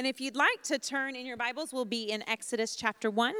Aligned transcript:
And 0.00 0.06
if 0.06 0.18
you'd 0.18 0.34
like 0.34 0.62
to 0.62 0.78
turn 0.78 1.14
in 1.14 1.26
your 1.26 1.36
Bibles, 1.36 1.74
we'll 1.74 1.84
be 1.84 2.04
in 2.04 2.26
Exodus 2.26 2.74
chapter 2.74 3.10
1, 3.10 3.34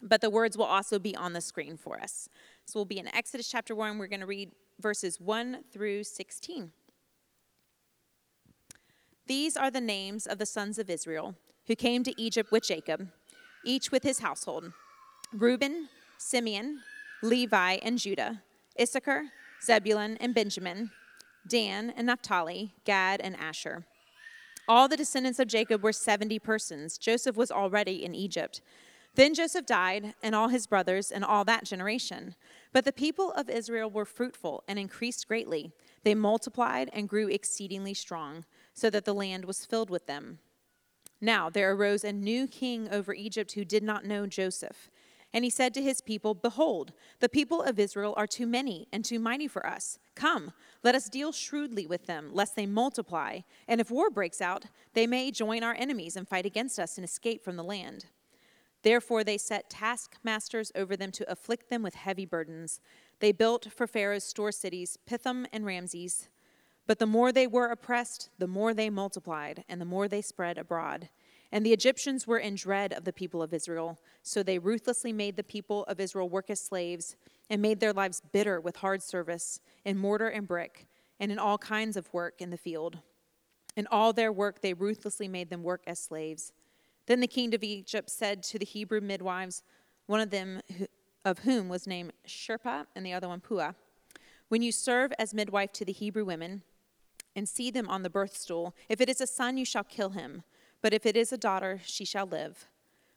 but 0.00 0.22
the 0.22 0.30
words 0.30 0.56
will 0.56 0.64
also 0.64 0.98
be 0.98 1.14
on 1.14 1.34
the 1.34 1.42
screen 1.42 1.76
for 1.76 2.00
us. 2.00 2.30
So 2.64 2.78
we'll 2.78 2.86
be 2.86 2.98
in 2.98 3.14
Exodus 3.14 3.46
chapter 3.50 3.74
1. 3.74 3.98
We're 3.98 4.06
going 4.06 4.20
to 4.20 4.26
read 4.26 4.52
verses 4.80 5.20
1 5.20 5.64
through 5.70 6.04
16. 6.04 6.72
These 9.26 9.54
are 9.54 9.70
the 9.70 9.82
names 9.82 10.26
of 10.26 10.38
the 10.38 10.46
sons 10.46 10.78
of 10.78 10.88
Israel 10.88 11.34
who 11.66 11.76
came 11.76 12.04
to 12.04 12.18
Egypt 12.18 12.50
with 12.50 12.64
Jacob, 12.66 13.08
each 13.62 13.92
with 13.92 14.02
his 14.02 14.20
household 14.20 14.72
Reuben, 15.30 15.90
Simeon, 16.16 16.80
Levi, 17.22 17.72
and 17.82 17.98
Judah, 17.98 18.40
Issachar, 18.80 19.24
Zebulun, 19.62 20.16
and 20.22 20.34
Benjamin, 20.34 20.90
Dan 21.46 21.92
and 21.94 22.06
Naphtali, 22.06 22.72
Gad, 22.86 23.20
and 23.20 23.36
Asher. 23.36 23.84
All 24.68 24.88
the 24.88 24.96
descendants 24.96 25.38
of 25.38 25.48
Jacob 25.48 25.82
were 25.82 25.92
70 25.92 26.38
persons. 26.38 26.98
Joseph 26.98 27.36
was 27.36 27.50
already 27.50 28.04
in 28.04 28.14
Egypt. 28.14 28.60
Then 29.14 29.34
Joseph 29.34 29.66
died, 29.66 30.14
and 30.22 30.34
all 30.34 30.48
his 30.48 30.66
brothers, 30.66 31.10
and 31.10 31.24
all 31.24 31.44
that 31.44 31.64
generation. 31.64 32.34
But 32.72 32.84
the 32.84 32.92
people 32.92 33.32
of 33.32 33.50
Israel 33.50 33.90
were 33.90 34.06
fruitful 34.06 34.64
and 34.66 34.78
increased 34.78 35.28
greatly. 35.28 35.72
They 36.02 36.14
multiplied 36.14 36.88
and 36.92 37.08
grew 37.08 37.28
exceedingly 37.28 37.92
strong, 37.92 38.46
so 38.72 38.88
that 38.88 39.04
the 39.04 39.14
land 39.14 39.44
was 39.44 39.66
filled 39.66 39.90
with 39.90 40.06
them. 40.06 40.38
Now 41.20 41.50
there 41.50 41.72
arose 41.72 42.04
a 42.04 42.12
new 42.12 42.46
king 42.46 42.88
over 42.90 43.12
Egypt 43.12 43.52
who 43.52 43.64
did 43.64 43.82
not 43.82 44.04
know 44.04 44.26
Joseph. 44.26 44.90
And 45.34 45.44
he 45.44 45.50
said 45.50 45.72
to 45.74 45.82
his 45.82 46.00
people, 46.00 46.34
Behold, 46.34 46.92
the 47.20 47.28
people 47.28 47.62
of 47.62 47.78
Israel 47.78 48.14
are 48.16 48.26
too 48.26 48.46
many 48.46 48.88
and 48.92 49.04
too 49.04 49.18
mighty 49.18 49.48
for 49.48 49.66
us. 49.66 49.98
Come, 50.14 50.52
let 50.82 50.94
us 50.94 51.08
deal 51.08 51.32
shrewdly 51.32 51.86
with 51.86 52.06
them, 52.06 52.30
lest 52.32 52.56
they 52.56 52.66
multiply. 52.66 53.40
And 53.68 53.80
if 53.80 53.90
war 53.90 54.10
breaks 54.10 54.40
out, 54.40 54.64
they 54.94 55.06
may 55.06 55.30
join 55.30 55.62
our 55.62 55.74
enemies 55.74 56.16
and 56.16 56.28
fight 56.28 56.46
against 56.46 56.78
us 56.78 56.96
and 56.96 57.04
escape 57.04 57.44
from 57.44 57.56
the 57.56 57.64
land. 57.64 58.06
Therefore, 58.82 59.22
they 59.22 59.38
set 59.38 59.70
taskmasters 59.70 60.72
over 60.74 60.96
them 60.96 61.12
to 61.12 61.30
afflict 61.30 61.70
them 61.70 61.82
with 61.82 61.94
heavy 61.94 62.26
burdens. 62.26 62.80
They 63.20 63.30
built 63.30 63.68
for 63.72 63.86
Pharaoh's 63.86 64.24
store 64.24 64.50
cities, 64.50 64.98
Pithom 65.06 65.46
and 65.52 65.64
Ramses. 65.64 66.28
But 66.88 66.98
the 66.98 67.06
more 67.06 67.30
they 67.30 67.46
were 67.46 67.66
oppressed, 67.66 68.30
the 68.38 68.48
more 68.48 68.74
they 68.74 68.90
multiplied, 68.90 69.64
and 69.68 69.80
the 69.80 69.86
more 69.86 70.08
they 70.08 70.20
spread 70.20 70.58
abroad. 70.58 71.10
And 71.52 71.64
the 71.64 71.72
Egyptians 71.72 72.26
were 72.26 72.38
in 72.38 72.56
dread 72.56 72.92
of 72.92 73.04
the 73.04 73.12
people 73.12 73.40
of 73.40 73.54
Israel, 73.54 74.00
so 74.22 74.42
they 74.42 74.58
ruthlessly 74.58 75.12
made 75.12 75.36
the 75.36 75.44
people 75.44 75.84
of 75.84 76.00
Israel 76.00 76.28
work 76.28 76.50
as 76.50 76.60
slaves 76.60 77.14
and 77.52 77.60
made 77.60 77.80
their 77.80 77.92
lives 77.92 78.22
bitter 78.32 78.58
with 78.58 78.76
hard 78.76 79.02
service 79.02 79.60
in 79.84 79.98
mortar 79.98 80.28
and 80.28 80.48
brick 80.48 80.86
and 81.20 81.30
in 81.30 81.38
all 81.38 81.58
kinds 81.58 81.98
of 81.98 82.10
work 82.14 82.40
in 82.40 82.48
the 82.48 82.56
field. 82.56 83.00
In 83.76 83.86
all 83.90 84.14
their 84.14 84.32
work, 84.32 84.62
they 84.62 84.72
ruthlessly 84.72 85.28
made 85.28 85.50
them 85.50 85.62
work 85.62 85.82
as 85.86 85.98
slaves. 85.98 86.54
Then 87.04 87.20
the 87.20 87.26
king 87.26 87.54
of 87.54 87.62
Egypt 87.62 88.08
said 88.08 88.42
to 88.44 88.58
the 88.58 88.64
Hebrew 88.64 89.02
midwives, 89.02 89.62
one 90.06 90.18
of 90.18 90.30
them 90.30 90.62
of 91.26 91.40
whom 91.40 91.68
was 91.68 91.86
named 91.86 92.14
Shiphrah 92.26 92.86
and 92.96 93.04
the 93.04 93.12
other 93.12 93.28
one 93.28 93.40
Puah, 93.40 93.74
When 94.48 94.62
you 94.62 94.72
serve 94.72 95.12
as 95.18 95.34
midwife 95.34 95.72
to 95.74 95.84
the 95.84 95.92
Hebrew 95.92 96.24
women 96.24 96.62
and 97.36 97.46
see 97.46 97.70
them 97.70 97.86
on 97.86 98.02
the 98.02 98.08
birth 98.08 98.34
stool, 98.34 98.74
if 98.88 98.98
it 98.98 99.10
is 99.10 99.20
a 99.20 99.26
son, 99.26 99.58
you 99.58 99.66
shall 99.66 99.84
kill 99.84 100.10
him, 100.10 100.42
but 100.80 100.94
if 100.94 101.04
it 101.04 101.18
is 101.18 101.34
a 101.34 101.38
daughter, 101.38 101.82
she 101.84 102.06
shall 102.06 102.26
live. 102.26 102.66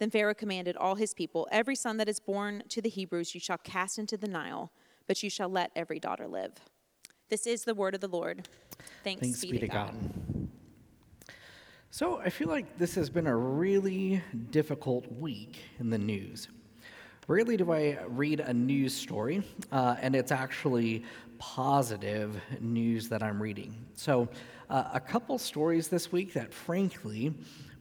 Then 0.00 0.10
Pharaoh 0.10 0.34
commanded 0.34 0.76
all 0.76 0.94
his 0.94 1.12
people, 1.12 1.46
Every 1.52 1.76
son 1.76 1.98
that 1.98 2.08
is 2.08 2.18
born 2.18 2.62
to 2.70 2.80
the 2.80 2.88
Hebrews 2.88 3.34
you 3.34 3.40
shall 3.40 3.58
cast 3.58 3.98
into 3.98 4.16
the 4.16 4.26
Nile, 4.26 4.72
but 5.06 5.22
you 5.22 5.28
shall 5.28 5.50
let 5.50 5.70
every 5.76 6.00
daughter 6.00 6.26
live. 6.26 6.52
This 7.28 7.46
is 7.46 7.64
the 7.64 7.74
word 7.74 7.94
of 7.94 8.00
the 8.00 8.08
Lord. 8.08 8.48
Thanks, 9.04 9.20
Thanks 9.20 9.44
be, 9.44 9.58
to 9.58 9.68
God. 9.68 9.92
God. 9.92 10.48
So 11.90 12.18
I 12.18 12.30
feel 12.30 12.48
like 12.48 12.78
this 12.78 12.94
has 12.94 13.10
been 13.10 13.26
a 13.26 13.36
really 13.36 14.22
difficult 14.50 15.10
week 15.12 15.58
in 15.78 15.90
the 15.90 15.98
news. 15.98 16.48
Rarely 17.28 17.58
do 17.58 17.70
I 17.70 17.98
read 18.08 18.40
a 18.40 18.54
news 18.54 18.94
story, 18.94 19.42
uh, 19.70 19.96
and 20.00 20.16
it's 20.16 20.32
actually 20.32 21.04
positive 21.38 22.40
news 22.58 23.08
that 23.10 23.22
I'm 23.22 23.40
reading. 23.40 23.74
So, 23.94 24.28
uh, 24.70 24.84
a 24.94 25.00
couple 25.00 25.36
stories 25.36 25.88
this 25.88 26.10
week 26.10 26.32
that, 26.34 26.54
frankly, 26.54 27.34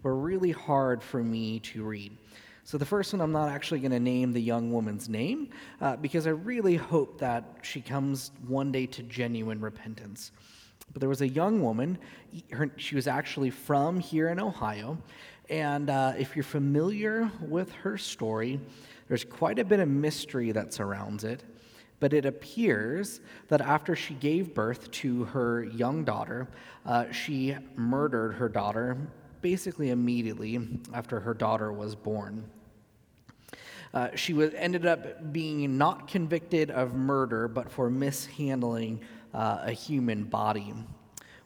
were 0.04 0.16
really 0.16 0.52
hard 0.52 1.04
for 1.04 1.24
me 1.24 1.60
to 1.60 1.84
read. 1.84 2.16
So, 2.64 2.78
the 2.78 2.86
first 2.86 3.14
one, 3.14 3.22
I'm 3.22 3.32
not 3.32 3.50
actually 3.50 3.80
going 3.80 3.92
to 3.94 4.00
name 4.00 4.32
the 4.32 4.42
young 4.42 4.72
woman's 4.72 5.10
name 5.10 5.50
uh, 5.82 5.96
because 5.96 6.28
I 6.28 6.32
really 6.32 6.76
hope 6.76 7.18
that 7.20 7.44
she 7.64 7.82
comes 7.82 8.32
one 8.48 8.72
day 8.72 8.86
to 8.86 9.02
genuine 9.04 9.60
repentance. 9.60 10.32
But 10.94 11.00
there 11.00 11.10
was 11.10 11.22
a 11.22 11.28
young 11.28 11.62
woman, 11.64 11.98
her, 12.52 12.70
she 12.78 12.96
was 12.96 13.08
actually 13.08 13.50
from 13.50 14.00
here 14.00 14.30
in 14.30 14.40
Ohio. 14.40 14.98
And 15.50 15.90
uh, 15.90 16.14
if 16.18 16.36
you're 16.36 16.44
familiar 16.44 17.32
with 17.42 17.72
her 17.72 17.98
story, 17.98 18.60
there's 19.08 19.24
quite 19.24 19.58
a 19.58 19.66
bit 19.66 19.80
of 19.80 19.88
mystery 19.88 20.52
that 20.52 20.74
surrounds 20.74 21.24
it. 21.24 21.44
But 22.00 22.14
it 22.14 22.26
appears 22.26 23.20
that 23.50 23.62
after 23.62 23.96
she 23.96 24.14
gave 24.14 24.54
birth 24.54 24.90
to 24.92 25.26
her 25.26 25.64
young 25.64 26.06
daughter, 26.06 26.48
uh, 26.86 27.12
she 27.12 27.56
murdered 27.76 28.34
her 28.34 28.48
daughter 28.48 28.96
basically 29.42 29.90
immediately 29.90 30.60
after 30.94 31.20
her 31.20 31.34
daughter 31.34 31.72
was 31.72 31.96
born. 31.96 32.50
Uh, 33.94 34.10
she 34.16 34.34
was, 34.34 34.54
ended 34.54 34.86
up 34.86 35.34
being 35.34 35.78
not 35.78 36.08
convicted 36.08 36.70
of 36.70 36.94
murder, 36.94 37.48
but 37.48 37.72
for 37.72 37.90
mishandling 37.90 39.02
uh, 39.34 39.60
a 39.64 39.72
human 39.72 40.24
body. 40.24 40.74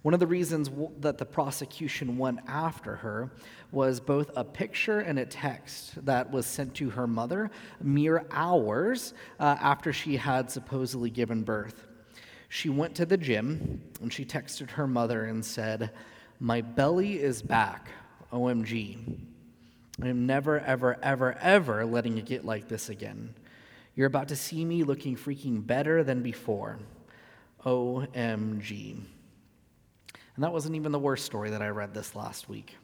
One 0.01 0.13
of 0.13 0.19
the 0.19 0.27
reasons 0.27 0.67
w- 0.67 0.91
that 0.99 1.17
the 1.17 1.25
prosecution 1.25 2.17
went 2.17 2.39
after 2.45 2.97
her 2.97 3.31
was 3.71 4.01
both 4.01 4.29
a 4.35 4.43
picture 4.43 4.99
and 4.99 5.17
a 5.17 5.25
text 5.25 6.05
that 6.05 6.29
was 6.29 6.45
sent 6.45 6.75
to 6.75 6.89
her 6.89 7.07
mother 7.07 7.49
mere 7.81 8.25
hours 8.31 9.13
uh, 9.39 9.55
after 9.61 9.93
she 9.93 10.17
had 10.17 10.51
supposedly 10.51 11.09
given 11.09 11.43
birth. 11.43 11.87
She 12.49 12.69
went 12.69 12.95
to 12.95 13.05
the 13.05 13.17
gym 13.17 13.81
and 14.01 14.11
she 14.11 14.25
texted 14.25 14.71
her 14.71 14.87
mother 14.87 15.23
and 15.25 15.43
said, 15.43 15.91
My 16.43 16.59
belly 16.59 17.21
is 17.21 17.41
back, 17.41 17.87
OMG. 18.33 18.97
I 20.01 20.07
am 20.09 20.25
never, 20.25 20.59
ever, 20.59 20.97
ever, 21.01 21.37
ever 21.39 21.85
letting 21.85 22.17
it 22.17 22.25
get 22.25 22.43
like 22.43 22.67
this 22.67 22.89
again. 22.89 23.33
You're 23.95 24.07
about 24.07 24.27
to 24.27 24.35
see 24.35 24.65
me 24.65 24.83
looking 24.83 25.15
freaking 25.15 25.65
better 25.65 26.03
than 26.03 26.21
before. 26.21 26.79
OMG. 27.65 28.91
And 30.35 30.43
that 30.43 30.51
wasn't 30.51 30.75
even 30.75 30.91
the 30.91 30.99
worst 30.99 31.23
story 31.23 31.49
that 31.49 31.61
I 31.61 31.69
read 31.69 31.93
this 31.93 32.13
last 32.13 32.49
week. 32.49 32.75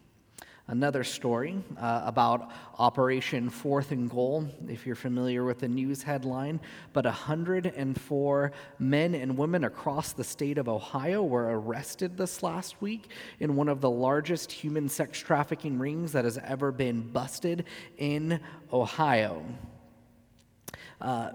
Another 0.69 1.03
story 1.03 1.57
uh, 1.79 2.03
about 2.05 2.51
Operation 2.77 3.49
Fourth 3.49 3.91
and 3.91 4.07
Goal, 4.07 4.47
if 4.67 4.85
you're 4.85 4.95
familiar 4.95 5.43
with 5.43 5.57
the 5.57 5.67
news 5.67 6.03
headline. 6.03 6.59
But 6.93 7.05
104 7.05 8.51
men 8.77 9.15
and 9.15 9.35
women 9.35 9.63
across 9.63 10.13
the 10.13 10.23
state 10.23 10.59
of 10.59 10.69
Ohio 10.69 11.23
were 11.23 11.59
arrested 11.59 12.17
this 12.17 12.43
last 12.43 12.79
week 12.83 13.09
in 13.39 13.55
one 13.55 13.67
of 13.67 13.81
the 13.81 13.89
largest 13.89 14.51
human 14.51 14.87
sex 14.89 15.17
trafficking 15.17 15.79
rings 15.79 16.11
that 16.11 16.23
has 16.23 16.37
ever 16.37 16.71
been 16.71 17.01
busted 17.01 17.65
in 17.97 18.39
Ohio. 18.71 19.43
Uh, 21.01 21.31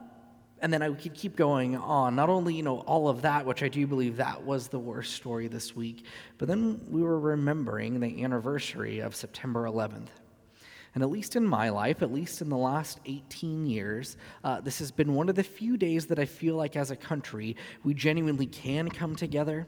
and 0.65 0.73
then 0.73 0.81
I 0.81 0.91
could 0.95 1.13
keep 1.13 1.37
going 1.37 1.77
on. 1.77 2.17
Not 2.17 2.31
only, 2.31 2.55
you 2.55 2.63
know, 2.63 2.79
all 2.81 3.07
of 3.07 3.21
that, 3.21 3.45
which 3.45 3.63
I 3.63 3.69
do 3.69 3.87
believe 3.87 4.17
that 4.17 4.43
was 4.43 4.69
the 4.69 4.79
worst 4.79 5.13
story 5.13 5.47
this 5.47 5.77
week, 5.77 6.07
but 6.39 6.49
then 6.49 6.81
we 6.89 7.03
were 7.03 7.21
remembering 7.21 8.01
the 8.01 8.25
anniversary 8.25 9.01
of 9.01 9.15
September 9.15 9.65
11th. 9.65 10.09
And 10.95 11.03
at 11.03 11.11
least 11.11 11.37
in 11.37 11.45
my 11.45 11.69
life, 11.69 12.01
at 12.01 12.11
least 12.11 12.41
in 12.41 12.49
the 12.49 12.57
last 12.57 12.99
18 13.05 13.67
years, 13.67 14.17
uh, 14.43 14.63
this 14.63 14.79
has 14.79 14.91
been 14.91 15.13
one 15.13 15.29
of 15.29 15.35
the 15.35 15.43
few 15.43 15.77
days 15.77 16.07
that 16.07 16.19
I 16.19 16.25
feel 16.25 16.55
like 16.55 16.77
as 16.77 16.91
a 16.91 16.97
country 16.97 17.57
we 17.83 17.93
genuinely 17.93 18.47
can 18.47 18.89
come 18.89 19.17
together. 19.17 19.67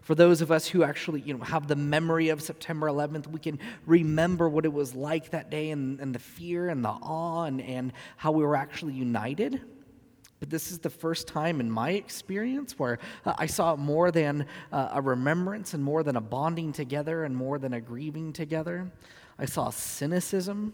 For 0.00 0.14
those 0.14 0.40
of 0.40 0.50
us 0.50 0.66
who 0.66 0.82
actually 0.82 1.20
you 1.20 1.36
know, 1.36 1.44
have 1.44 1.68
the 1.68 1.76
memory 1.76 2.30
of 2.30 2.40
September 2.40 2.86
11th, 2.86 3.26
we 3.26 3.38
can 3.38 3.58
remember 3.84 4.48
what 4.48 4.64
it 4.64 4.72
was 4.72 4.94
like 4.94 5.28
that 5.32 5.50
day 5.50 5.72
and, 5.72 6.00
and 6.00 6.14
the 6.14 6.18
fear 6.18 6.70
and 6.70 6.82
the 6.82 6.88
awe 6.88 7.44
and, 7.44 7.60
and 7.60 7.92
how 8.16 8.32
we 8.32 8.42
were 8.42 8.56
actually 8.56 8.94
united. 8.94 9.60
But 10.40 10.50
this 10.50 10.70
is 10.70 10.78
the 10.78 10.90
first 10.90 11.26
time 11.26 11.60
in 11.60 11.70
my 11.70 11.90
experience 11.90 12.78
where 12.78 12.98
uh, 13.24 13.34
I 13.38 13.46
saw 13.46 13.74
more 13.76 14.10
than 14.10 14.46
uh, 14.72 14.90
a 14.92 15.02
remembrance 15.02 15.74
and 15.74 15.82
more 15.82 16.02
than 16.02 16.16
a 16.16 16.20
bonding 16.20 16.72
together 16.72 17.24
and 17.24 17.36
more 17.36 17.58
than 17.58 17.74
a 17.74 17.80
grieving 17.80 18.32
together. 18.32 18.90
I 19.38 19.46
saw 19.46 19.70
cynicism. 19.70 20.72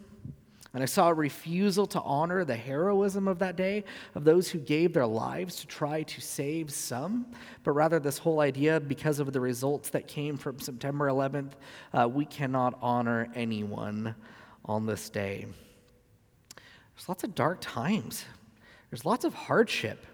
And 0.74 0.82
I 0.82 0.86
saw 0.86 1.08
a 1.08 1.14
refusal 1.14 1.86
to 1.86 2.00
honor 2.00 2.44
the 2.44 2.56
heroism 2.56 3.28
of 3.28 3.38
that 3.38 3.54
day, 3.54 3.84
of 4.16 4.24
those 4.24 4.48
who 4.48 4.58
gave 4.58 4.92
their 4.92 5.06
lives 5.06 5.60
to 5.60 5.68
try 5.68 6.02
to 6.02 6.20
save 6.20 6.72
some, 6.72 7.26
but 7.62 7.70
rather 7.72 8.00
this 8.00 8.18
whole 8.18 8.40
idea, 8.40 8.80
because 8.80 9.20
of 9.20 9.32
the 9.32 9.40
results 9.40 9.90
that 9.90 10.08
came 10.08 10.36
from 10.36 10.58
September 10.58 11.06
11th, 11.06 11.52
uh, 11.92 12.08
we 12.08 12.24
cannot 12.24 12.76
honor 12.82 13.30
anyone 13.36 14.16
on 14.64 14.84
this 14.84 15.08
day. 15.10 15.46
There's 16.96 17.08
lots 17.08 17.22
of 17.22 17.36
dark 17.36 17.58
times, 17.60 18.24
there's 18.94 19.04
lots 19.04 19.24
of 19.24 19.34
hardship. 19.34 20.06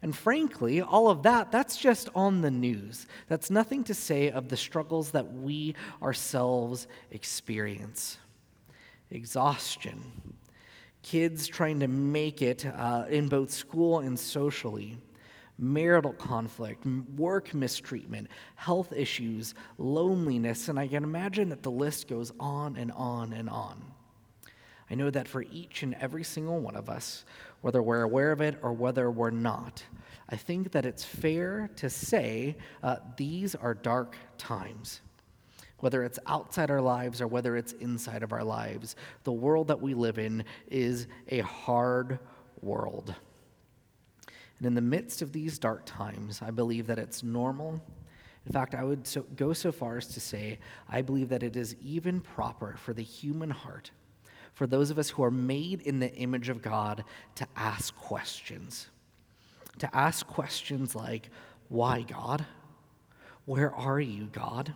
And 0.00 0.16
frankly, 0.16 0.80
all 0.80 1.10
of 1.10 1.24
that, 1.24 1.52
that's 1.52 1.76
just 1.76 2.08
on 2.14 2.40
the 2.40 2.50
news. 2.50 3.06
That's 3.28 3.50
nothing 3.50 3.84
to 3.84 3.92
say 3.92 4.30
of 4.30 4.48
the 4.48 4.56
struggles 4.56 5.10
that 5.10 5.30
we 5.30 5.74
ourselves 6.02 6.86
experience 7.10 8.16
exhaustion, 9.10 10.00
kids 11.02 11.46
trying 11.46 11.80
to 11.80 11.86
make 11.86 12.40
it 12.40 12.64
uh, 12.64 13.04
in 13.10 13.28
both 13.28 13.50
school 13.50 13.98
and 13.98 14.18
socially, 14.18 14.96
marital 15.58 16.14
conflict, 16.14 16.86
work 17.18 17.52
mistreatment, 17.52 18.28
health 18.54 18.90
issues, 18.94 19.52
loneliness, 19.76 20.70
and 20.70 20.78
I 20.78 20.88
can 20.88 21.04
imagine 21.04 21.50
that 21.50 21.62
the 21.62 21.70
list 21.70 22.08
goes 22.08 22.32
on 22.40 22.78
and 22.78 22.90
on 22.92 23.34
and 23.34 23.50
on. 23.50 23.84
I 24.90 24.94
know 24.94 25.10
that 25.10 25.28
for 25.28 25.42
each 25.42 25.82
and 25.82 25.94
every 26.00 26.24
single 26.24 26.60
one 26.60 26.76
of 26.76 26.88
us, 26.88 27.24
whether 27.64 27.82
we're 27.82 28.02
aware 28.02 28.30
of 28.30 28.42
it 28.42 28.58
or 28.60 28.74
whether 28.74 29.10
we're 29.10 29.30
not, 29.30 29.82
I 30.28 30.36
think 30.36 30.72
that 30.72 30.84
it's 30.84 31.02
fair 31.02 31.70
to 31.76 31.88
say 31.88 32.58
uh, 32.82 32.96
these 33.16 33.54
are 33.54 33.72
dark 33.72 34.16
times 34.36 35.00
whether 35.78 36.02
it's 36.02 36.18
outside 36.26 36.70
our 36.70 36.80
lives 36.80 37.20
or 37.20 37.26
whether 37.26 37.56
it's 37.58 37.72
inside 37.72 38.22
of 38.22 38.32
our 38.32 38.44
lives. 38.44 38.96
The 39.24 39.32
world 39.32 39.68
that 39.68 39.82
we 39.82 39.92
live 39.92 40.18
in 40.18 40.44
is 40.68 41.06
a 41.28 41.40
hard 41.40 42.20
world. 42.62 43.14
And 44.58 44.66
in 44.66 44.74
the 44.74 44.80
midst 44.80 45.20
of 45.20 45.32
these 45.32 45.58
dark 45.58 45.84
times, 45.84 46.40
I 46.40 46.50
believe 46.50 46.86
that 46.86 46.98
it's 46.98 47.22
normal. 47.22 47.82
In 48.46 48.52
fact, 48.52 48.74
I 48.74 48.82
would 48.82 49.06
so, 49.06 49.26
go 49.36 49.52
so 49.52 49.72
far 49.72 49.98
as 49.98 50.06
to 50.08 50.20
say, 50.20 50.58
I 50.88 51.02
believe 51.02 51.28
that 51.28 51.42
it 51.42 51.54
is 51.54 51.76
even 51.82 52.20
proper 52.20 52.76
for 52.78 52.94
the 52.94 53.02
human 53.02 53.50
heart, 53.50 53.90
for 54.54 54.66
those 54.66 54.90
of 54.90 54.98
us 54.98 55.10
who 55.10 55.22
are 55.22 55.30
made 55.30 55.82
in 55.82 56.00
the 56.00 56.12
image 56.14 56.48
of 56.48 56.62
God, 56.62 57.04
to 57.34 57.46
ask 57.56 57.94
questions. 57.96 58.88
To 59.78 59.96
ask 59.96 60.26
questions 60.26 60.94
like, 60.94 61.28
Why, 61.68 62.02
God? 62.02 62.46
Where 63.46 63.74
are 63.74 64.00
you, 64.00 64.26
God? 64.32 64.72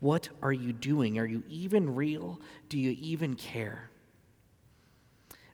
What 0.00 0.28
are 0.42 0.52
you 0.52 0.72
doing? 0.72 1.18
Are 1.18 1.26
you 1.26 1.42
even 1.48 1.94
real? 1.94 2.40
Do 2.68 2.78
you 2.78 2.96
even 3.00 3.34
care? 3.36 3.90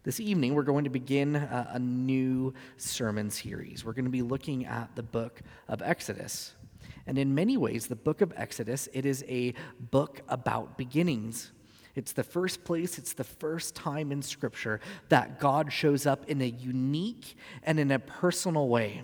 This 0.02 0.18
evening, 0.18 0.54
we're 0.54 0.62
going 0.62 0.84
to 0.84 0.90
begin 0.90 1.36
a, 1.36 1.72
a 1.74 1.78
new 1.78 2.54
sermon 2.78 3.28
series. 3.28 3.84
We're 3.84 3.92
going 3.92 4.06
to 4.06 4.10
be 4.10 4.22
looking 4.22 4.64
at 4.64 4.96
the 4.96 5.02
book 5.02 5.42
of 5.68 5.82
Exodus. 5.82 6.54
And 7.06 7.18
in 7.18 7.34
many 7.34 7.58
ways, 7.58 7.86
the 7.86 7.96
book 7.96 8.22
of 8.22 8.32
Exodus, 8.34 8.88
it 8.94 9.04
is 9.04 9.24
a 9.28 9.52
book 9.78 10.22
about 10.28 10.78
beginnings. 10.78 11.52
It's 11.94 12.12
the 12.12 12.22
first 12.22 12.64
place, 12.64 12.98
it's 12.98 13.14
the 13.14 13.24
first 13.24 13.74
time 13.74 14.12
in 14.12 14.22
Scripture 14.22 14.80
that 15.08 15.40
God 15.40 15.72
shows 15.72 16.06
up 16.06 16.28
in 16.28 16.40
a 16.40 16.46
unique 16.46 17.36
and 17.62 17.80
in 17.80 17.90
a 17.90 17.98
personal 17.98 18.68
way. 18.68 19.02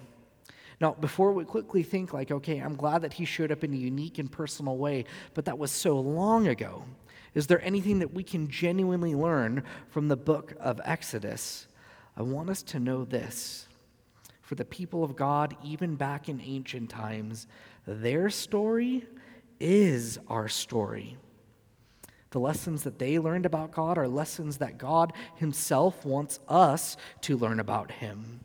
Now, 0.81 0.93
before 0.93 1.33
we 1.33 1.45
quickly 1.45 1.83
think, 1.83 2.13
like, 2.13 2.31
okay, 2.31 2.59
I'm 2.59 2.77
glad 2.77 3.03
that 3.03 3.15
he 3.15 3.25
showed 3.25 3.51
up 3.51 3.65
in 3.65 3.73
a 3.73 3.77
unique 3.77 4.19
and 4.19 4.31
personal 4.31 4.77
way, 4.77 5.07
but 5.35 5.47
that 5.47 5.59
was 5.59 5.73
so 5.73 5.99
long 5.99 6.49
ago. 6.49 6.85
Is 7.35 7.47
there 7.47 7.63
anything 7.63 7.99
that 7.99 8.15
we 8.15 8.23
can 8.23 8.49
genuinely 8.49 9.15
learn 9.15 9.63
from 9.89 10.09
the 10.09 10.17
book 10.17 10.55
of 10.61 10.81
Exodus? 10.85 11.67
I 12.17 12.23
want 12.23 12.51
us 12.51 12.63
to 12.65 12.81
know 12.81 13.05
this. 13.05 13.69
For 14.43 14.55
the 14.55 14.65
people 14.65 15.03
of 15.03 15.17
God, 15.17 15.57
even 15.65 15.97
back 15.97 16.29
in 16.29 16.41
ancient 16.41 16.89
times, 16.89 17.47
their 17.87 18.31
story 18.31 19.05
is 19.59 20.19
our 20.29 20.49
story. 20.49 21.17
The 22.31 22.41
lessons 22.41 22.83
that 22.83 22.99
they 22.99 23.19
learned 23.19 23.47
about 23.47 23.73
God 23.73 23.99
are 23.99 24.09
lessons 24.09 24.59
that 24.59 24.79
God 24.79 25.13
Himself 25.37 26.05
wants 26.05 26.41
us 26.49 26.97
to 27.23 27.37
learn 27.37 27.61
about 27.61 27.91
Him. 27.91 28.41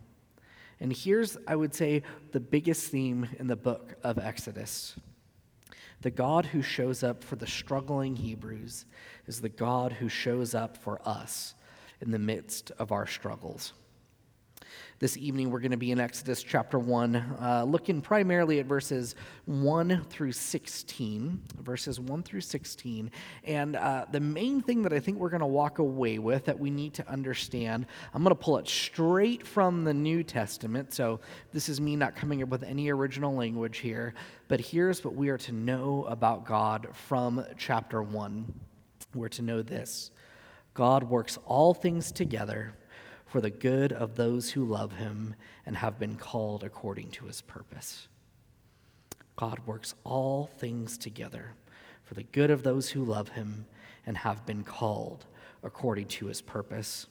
And 0.80 0.92
here's, 0.92 1.38
I 1.48 1.56
would 1.56 1.76
say, 1.76 2.04
the 2.32 2.40
biggest 2.40 2.90
theme 2.90 3.28
in 3.38 3.48
the 3.48 3.56
book 3.56 3.96
of 4.04 4.18
Exodus. 4.18 4.96
The 6.02 6.12
God 6.12 6.48
who 6.48 6.64
shows 6.64 7.04
up 7.04 7.24
for 7.24 7.36
the 7.36 7.46
struggling 7.46 8.16
Hebrews 8.16 8.86
is 9.28 9.42
the 9.42 9.50
God 9.50 9.94
who 9.94 10.10
shows 10.10 10.56
up 10.56 10.76
for 10.76 11.00
us 11.08 11.54
in 12.02 12.10
the 12.10 12.20
midst 12.20 12.72
of 12.80 12.92
our 12.92 13.06
struggles. 13.06 13.74
This 15.02 15.18
evening, 15.18 15.50
we're 15.50 15.62
going 15.62 15.72
to 15.72 15.78
be 15.78 15.92
in 15.92 16.00
Exodus 16.00 16.44
chapter 16.44 16.78
1, 16.78 17.16
uh, 17.16 17.66
looking 17.68 18.02
primarily 18.02 18.60
at 18.60 18.68
verses 18.68 19.16
1 19.46 20.06
through 20.10 20.32
16. 20.32 21.42
Verses 21.60 22.00
1 22.00 22.22
through 22.22 22.42
16. 22.42 23.10
And 23.46 23.76
uh, 23.76 24.06
the 24.12 24.20
main 24.20 24.62
thing 24.62 24.84
that 24.84 24.94
I 24.94 25.00
think 25.00 25.18
we're 25.18 25.30
going 25.30 25.42
to 25.42 25.48
walk 25.48 25.80
away 25.80 26.20
with 26.20 26.46
that 26.46 26.60
we 26.60 26.70
need 26.70 26.94
to 26.94 27.10
understand, 27.10 27.88
I'm 28.14 28.22
going 28.22 28.36
to 28.36 28.40
pull 28.40 28.60
it 28.60 28.68
straight 28.68 29.48
from 29.48 29.84
the 29.84 29.94
New 29.94 30.24
Testament. 30.24 30.94
So 30.94 31.20
this 31.52 31.68
is 31.68 31.82
me 31.82 31.96
not 31.96 32.16
coming 32.16 32.44
up 32.44 32.50
with 32.50 32.62
any 32.62 32.92
original 32.92 33.34
language 33.34 33.80
here. 33.80 34.14
But 34.48 34.62
here's 34.62 35.04
what 35.04 35.16
we 35.16 35.30
are 35.30 35.38
to 35.40 35.52
know 35.52 36.06
about 36.10 36.46
God 36.46 36.90
from 36.94 37.44
chapter 37.58 38.04
1. 38.04 38.54
We're 39.16 39.30
to 39.30 39.42
know 39.42 39.64
this 39.64 40.12
God 40.74 41.04
works 41.04 41.40
all 41.46 41.74
things 41.74 42.12
together 42.12 42.74
for 43.32 43.40
the 43.40 43.50
good 43.50 43.94
of 43.94 44.16
those 44.16 44.52
who 44.52 44.66
love 44.66 44.92
him 44.92 45.34
and 45.66 45.78
have 45.78 45.98
been 45.98 46.18
called 46.18 46.66
according 46.66 47.10
to 47.10 47.28
his 47.28 47.40
purpose. 47.40 48.10
God 49.38 49.58
works 49.66 49.96
all 50.04 50.48
things 50.58 50.98
together 50.98 51.54
for 52.04 52.14
the 52.14 52.24
good 52.24 52.52
of 52.52 52.64
those 52.64 52.90
who 52.90 53.06
love 53.06 53.30
him 53.30 53.66
and 54.06 54.18
have 54.18 54.46
been 54.46 54.66
called 54.66 55.26
according 55.64 56.08
to 56.08 56.26
his 56.26 56.42
purpose. 56.42 57.08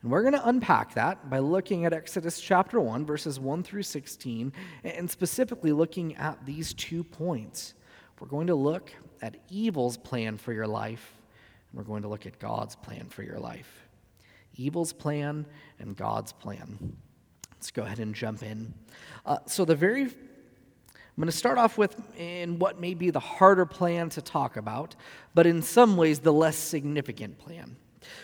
And 0.00 0.10
we're 0.10 0.22
going 0.22 0.32
to 0.32 0.48
unpack 0.48 0.94
that 0.94 1.28
by 1.28 1.40
looking 1.40 1.84
at 1.84 1.92
Exodus 1.92 2.40
chapter 2.40 2.80
1, 2.80 3.04
verses 3.04 3.38
1 3.38 3.62
through 3.62 3.82
16, 3.82 4.54
and 4.84 5.10
specifically 5.10 5.72
looking 5.72 6.16
at 6.16 6.46
these 6.46 6.72
two 6.72 7.04
points. 7.04 7.74
We're 8.18 8.28
going 8.28 8.46
to 8.46 8.54
look 8.54 8.90
at 9.20 9.36
evil's 9.50 9.98
plan 9.98 10.38
for 10.38 10.54
your 10.54 10.66
life, 10.66 11.20
and 11.70 11.78
we're 11.78 11.84
going 11.84 12.02
to 12.02 12.08
look 12.08 12.24
at 12.24 12.38
God's 12.38 12.74
plan 12.74 13.08
for 13.10 13.22
your 13.22 13.38
life 13.38 13.81
evil's 14.56 14.92
plan 14.92 15.46
and 15.78 15.96
God's 15.96 16.32
plan. 16.32 16.96
Let's 17.52 17.70
go 17.70 17.82
ahead 17.82 17.98
and 17.98 18.14
jump 18.14 18.42
in. 18.42 18.74
Uh, 19.24 19.38
so, 19.46 19.64
the 19.64 19.76
very 19.76 20.08
I'm 21.14 21.20
going 21.20 21.30
to 21.30 21.36
start 21.36 21.58
off 21.58 21.76
with 21.76 21.94
in 22.18 22.58
what 22.58 22.80
may 22.80 22.94
be 22.94 23.10
the 23.10 23.20
harder 23.20 23.66
plan 23.66 24.08
to 24.10 24.22
talk 24.22 24.56
about, 24.56 24.96
but 25.34 25.46
in 25.46 25.60
some 25.60 25.98
ways 25.98 26.20
the 26.20 26.32
less 26.32 26.56
significant 26.56 27.38
plan. 27.38 27.76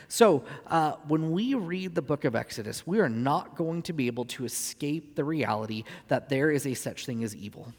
So, 0.09 0.45
uh, 0.67 0.93
when 1.07 1.31
we 1.31 1.53
read 1.53 1.95
the 1.95 2.03
book 2.03 2.25
of 2.25 2.35
Exodus, 2.35 2.87
we 2.87 2.99
are 3.01 3.09
not 3.11 3.57
going 3.57 3.83
to 3.83 3.93
be 3.93 4.07
able 4.07 4.25
to 4.27 4.47
escape 4.47 5.17
the 5.17 5.25
reality 5.25 5.85
that 6.09 6.31
there 6.31 6.51
is 6.51 6.67
a 6.67 6.73
such 6.73 7.05
thing 7.05 7.23
as 7.23 7.37
evil. 7.37 7.75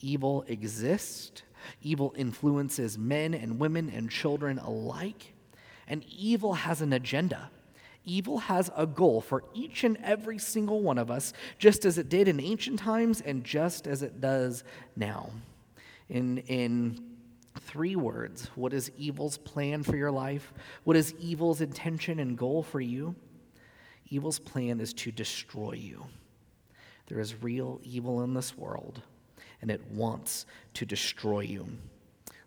Evil 0.00 0.44
exists, 0.48 1.42
evil 1.80 2.12
influences 2.16 2.98
men 2.98 3.34
and 3.34 3.60
women 3.60 3.88
and 3.88 4.10
children 4.10 4.58
alike, 4.58 5.32
and 5.86 6.04
evil 6.04 6.54
has 6.54 6.82
an 6.82 6.92
agenda. 6.92 7.50
Evil 8.04 8.38
has 8.38 8.70
a 8.76 8.86
goal 8.86 9.20
for 9.20 9.44
each 9.54 9.82
and 9.82 9.96
every 10.02 10.38
single 10.38 10.82
one 10.82 10.98
of 10.98 11.10
us, 11.10 11.32
just 11.58 11.84
as 11.84 11.96
it 11.96 12.08
did 12.08 12.28
in 12.28 12.38
ancient 12.38 12.78
times 12.78 13.20
and 13.20 13.44
just 13.44 13.86
as 13.86 14.02
it 14.02 14.20
does 14.20 14.62
now. 14.94 15.30
In, 16.08 16.38
in 16.38 16.98
three 17.60 17.96
words, 17.96 18.50
what 18.56 18.74
is 18.74 18.90
evil's 18.98 19.38
plan 19.38 19.82
for 19.82 19.96
your 19.96 20.10
life? 20.10 20.52
What 20.84 20.96
is 20.96 21.14
evil's 21.14 21.60
intention 21.60 22.18
and 22.18 22.36
goal 22.36 22.62
for 22.62 22.80
you? 22.80 23.14
Evil's 24.10 24.38
plan 24.38 24.80
is 24.80 24.92
to 24.94 25.10
destroy 25.10 25.72
you. 25.72 26.04
There 27.06 27.20
is 27.20 27.42
real 27.42 27.80
evil 27.82 28.22
in 28.22 28.34
this 28.34 28.56
world, 28.56 29.00
and 29.62 29.70
it 29.70 29.82
wants 29.90 30.46
to 30.74 30.84
destroy 30.84 31.40
you. 31.40 31.66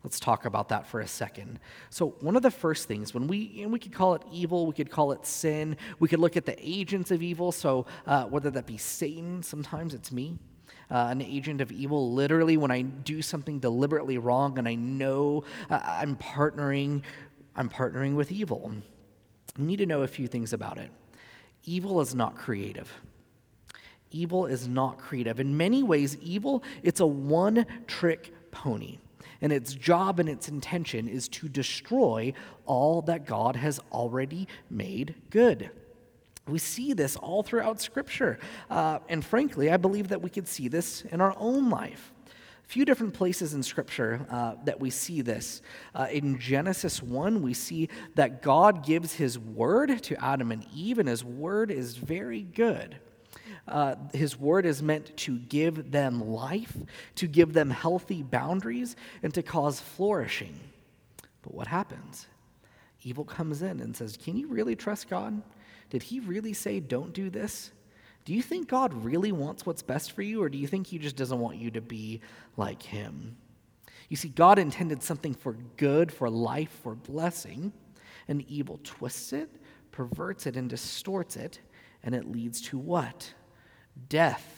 Let's 0.07 0.21
talk 0.21 0.45
about 0.45 0.69
that 0.69 0.87
for 0.87 1.01
a 1.01 1.07
second. 1.07 1.59
So, 1.89 2.15
one 2.21 2.37
of 2.37 2.41
the 2.41 2.49
first 2.49 2.87
things, 2.87 3.13
when 3.13 3.27
we, 3.27 3.59
and 3.61 3.73
we 3.73 3.77
could 3.77 3.91
call 3.91 4.13
it 4.13 4.21
evil, 4.31 4.65
we 4.65 4.73
could 4.73 4.89
call 4.89 5.11
it 5.11 5.25
sin, 5.25 5.75
we 5.99 6.07
could 6.07 6.19
look 6.19 6.37
at 6.37 6.45
the 6.45 6.55
agents 6.61 7.11
of 7.11 7.21
evil. 7.21 7.51
So, 7.51 7.85
uh, 8.05 8.23
whether 8.23 8.49
that 8.51 8.65
be 8.65 8.77
Satan, 8.77 9.43
sometimes 9.43 9.93
it's 9.93 10.13
me, 10.13 10.37
uh, 10.89 11.07
an 11.09 11.21
agent 11.21 11.59
of 11.59 11.73
evil. 11.73 12.13
Literally, 12.13 12.55
when 12.55 12.71
I 12.71 12.83
do 12.83 13.21
something 13.21 13.59
deliberately 13.59 14.17
wrong 14.17 14.57
and 14.57 14.65
I 14.65 14.75
know 14.75 15.43
uh, 15.69 15.81
I'm 15.83 16.15
partnering, 16.15 17.01
I'm 17.57 17.67
partnering 17.67 18.15
with 18.15 18.31
evil. 18.31 18.71
You 19.57 19.65
need 19.65 19.79
to 19.79 19.85
know 19.85 20.03
a 20.03 20.07
few 20.07 20.27
things 20.29 20.53
about 20.53 20.77
it. 20.77 20.89
Evil 21.65 21.99
is 21.99 22.15
not 22.15 22.37
creative. 22.37 22.89
Evil 24.11 24.45
is 24.45 24.69
not 24.69 24.99
creative. 24.99 25.41
In 25.41 25.57
many 25.57 25.83
ways, 25.83 26.15
evil, 26.21 26.63
it's 26.81 27.01
a 27.01 27.05
one 27.05 27.65
trick 27.87 28.33
pony. 28.51 28.99
And 29.41 29.51
its 29.51 29.74
job 29.74 30.19
and 30.19 30.29
its 30.29 30.50
intention 30.50 31.07
is 31.07 31.27
to 31.29 31.47
destroy 31.47 32.33
all 32.65 33.01
that 33.03 33.25
God 33.25 33.55
has 33.55 33.79
already 33.91 34.47
made 34.69 35.15
good. 35.29 35.69
We 36.47 36.59
see 36.59 36.93
this 36.93 37.15
all 37.17 37.43
throughout 37.43 37.81
Scripture. 37.81 38.39
Uh, 38.69 39.00
and 39.09 39.24
frankly, 39.24 39.69
I 39.69 39.77
believe 39.77 40.09
that 40.09 40.21
we 40.21 40.29
could 40.29 40.47
see 40.47 40.67
this 40.67 41.01
in 41.03 41.19
our 41.19 41.36
own 41.38 41.69
life. 41.69 42.13
A 42.27 42.69
few 42.69 42.86
different 42.86 43.13
places 43.13 43.53
in 43.53 43.63
Scripture 43.63 44.25
uh, 44.29 44.55
that 44.65 44.79
we 44.79 44.89
see 44.89 45.21
this. 45.21 45.62
Uh, 45.95 46.07
in 46.12 46.39
Genesis 46.39 47.01
1, 47.01 47.41
we 47.41 47.53
see 47.53 47.89
that 48.15 48.41
God 48.41 48.86
gives 48.86 49.13
his 49.13 49.38
word 49.39 50.03
to 50.03 50.24
Adam 50.24 50.51
and 50.51 50.65
Eve, 50.74 51.00
and 51.00 51.07
his 51.07 51.24
word 51.24 51.71
is 51.71 51.95
very 51.97 52.41
good. 52.41 52.97
Uh, 53.67 53.95
his 54.13 54.39
word 54.39 54.65
is 54.65 54.81
meant 54.81 55.15
to 55.17 55.38
give 55.38 55.91
them 55.91 56.25
life, 56.25 56.75
to 57.15 57.27
give 57.27 57.53
them 57.53 57.69
healthy 57.69 58.24
boundaries, 58.24 58.95
and 59.21 59.33
to 59.33 59.43
cause 59.43 59.79
flourishing. 59.79 60.59
But 61.41 61.53
what 61.53 61.67
happens? 61.67 62.27
Evil 63.03 63.25
comes 63.25 63.62
in 63.62 63.79
and 63.79 63.95
says, 63.95 64.17
Can 64.17 64.38
you 64.38 64.47
really 64.47 64.75
trust 64.75 65.09
God? 65.09 65.41
Did 65.89 66.03
he 66.03 66.19
really 66.19 66.53
say, 66.53 66.79
Don't 66.79 67.13
do 67.13 67.29
this? 67.29 67.71
Do 68.25 68.33
you 68.33 68.41
think 68.41 68.67
God 68.67 68.93
really 69.05 69.31
wants 69.31 69.65
what's 69.65 69.81
best 69.81 70.12
for 70.12 70.21
you, 70.21 70.43
or 70.43 70.50
do 70.50 70.57
you 70.57 70.67
think 70.67 70.88
he 70.88 70.97
just 70.97 71.15
doesn't 71.15 71.39
want 71.39 71.57
you 71.57 71.71
to 71.71 71.81
be 71.81 72.19
like 72.57 72.81
him? 72.81 73.38
You 74.09 74.17
see, 74.17 74.29
God 74.29 74.59
intended 74.59 75.03
something 75.03 75.33
for 75.33 75.53
good, 75.77 76.12
for 76.12 76.29
life, 76.29 76.77
for 76.83 76.95
blessing, 76.95 77.71
and 78.27 78.43
evil 78.50 78.79
twists 78.83 79.31
it, 79.31 79.50
perverts 79.91 80.45
it, 80.45 80.57
and 80.57 80.69
distorts 80.69 81.38
it, 81.38 81.59
and 82.03 82.13
it 82.13 82.29
leads 82.29 82.62
to 82.63 82.77
what? 82.77 83.33
Death. 84.09 84.57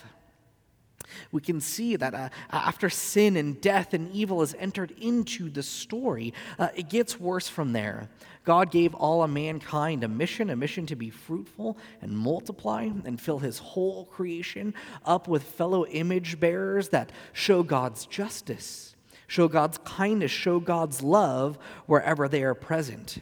We 1.31 1.41
can 1.41 1.61
see 1.61 1.95
that 1.95 2.13
uh, 2.13 2.29
after 2.51 2.89
sin 2.89 3.35
and 3.35 3.59
death 3.59 3.93
and 3.93 4.11
evil 4.11 4.39
has 4.39 4.55
entered 4.57 4.91
into 4.99 5.49
the 5.49 5.63
story, 5.63 6.33
uh, 6.57 6.69
it 6.75 6.89
gets 6.89 7.19
worse 7.19 7.47
from 7.47 7.73
there. 7.73 8.09
God 8.45 8.71
gave 8.71 8.95
all 8.95 9.23
of 9.23 9.29
mankind 9.29 10.03
a 10.03 10.07
mission, 10.07 10.49
a 10.49 10.55
mission 10.55 10.85
to 10.87 10.95
be 10.95 11.09
fruitful 11.09 11.77
and 12.01 12.17
multiply 12.17 12.83
and 13.05 13.19
fill 13.19 13.39
his 13.39 13.59
whole 13.59 14.05
creation 14.05 14.73
up 15.05 15.27
with 15.27 15.43
fellow 15.43 15.85
image 15.85 16.39
bearers 16.39 16.89
that 16.89 17.11
show 17.33 17.61
God's 17.63 18.05
justice, 18.05 18.95
show 19.27 19.47
God's 19.47 19.77
kindness, 19.79 20.31
show 20.31 20.59
God's 20.59 21.03
love 21.03 21.59
wherever 21.85 22.27
they 22.27 22.43
are 22.43 22.55
present. 22.55 23.19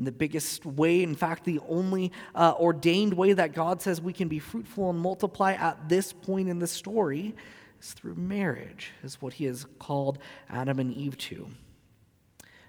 And 0.00 0.06
the 0.06 0.12
biggest 0.12 0.64
way, 0.64 1.02
in 1.02 1.14
fact, 1.14 1.44
the 1.44 1.60
only 1.68 2.10
uh, 2.34 2.54
ordained 2.58 3.12
way 3.12 3.34
that 3.34 3.52
God 3.52 3.82
says 3.82 4.00
we 4.00 4.14
can 4.14 4.28
be 4.28 4.38
fruitful 4.38 4.88
and 4.88 4.98
multiply 4.98 5.52
at 5.52 5.90
this 5.90 6.10
point 6.10 6.48
in 6.48 6.58
the 6.58 6.66
story 6.66 7.34
is 7.82 7.92
through 7.92 8.14
marriage, 8.14 8.92
is 9.02 9.20
what 9.20 9.34
he 9.34 9.44
has 9.44 9.66
called 9.78 10.18
Adam 10.48 10.78
and 10.78 10.90
Eve 10.94 11.18
to. 11.18 11.50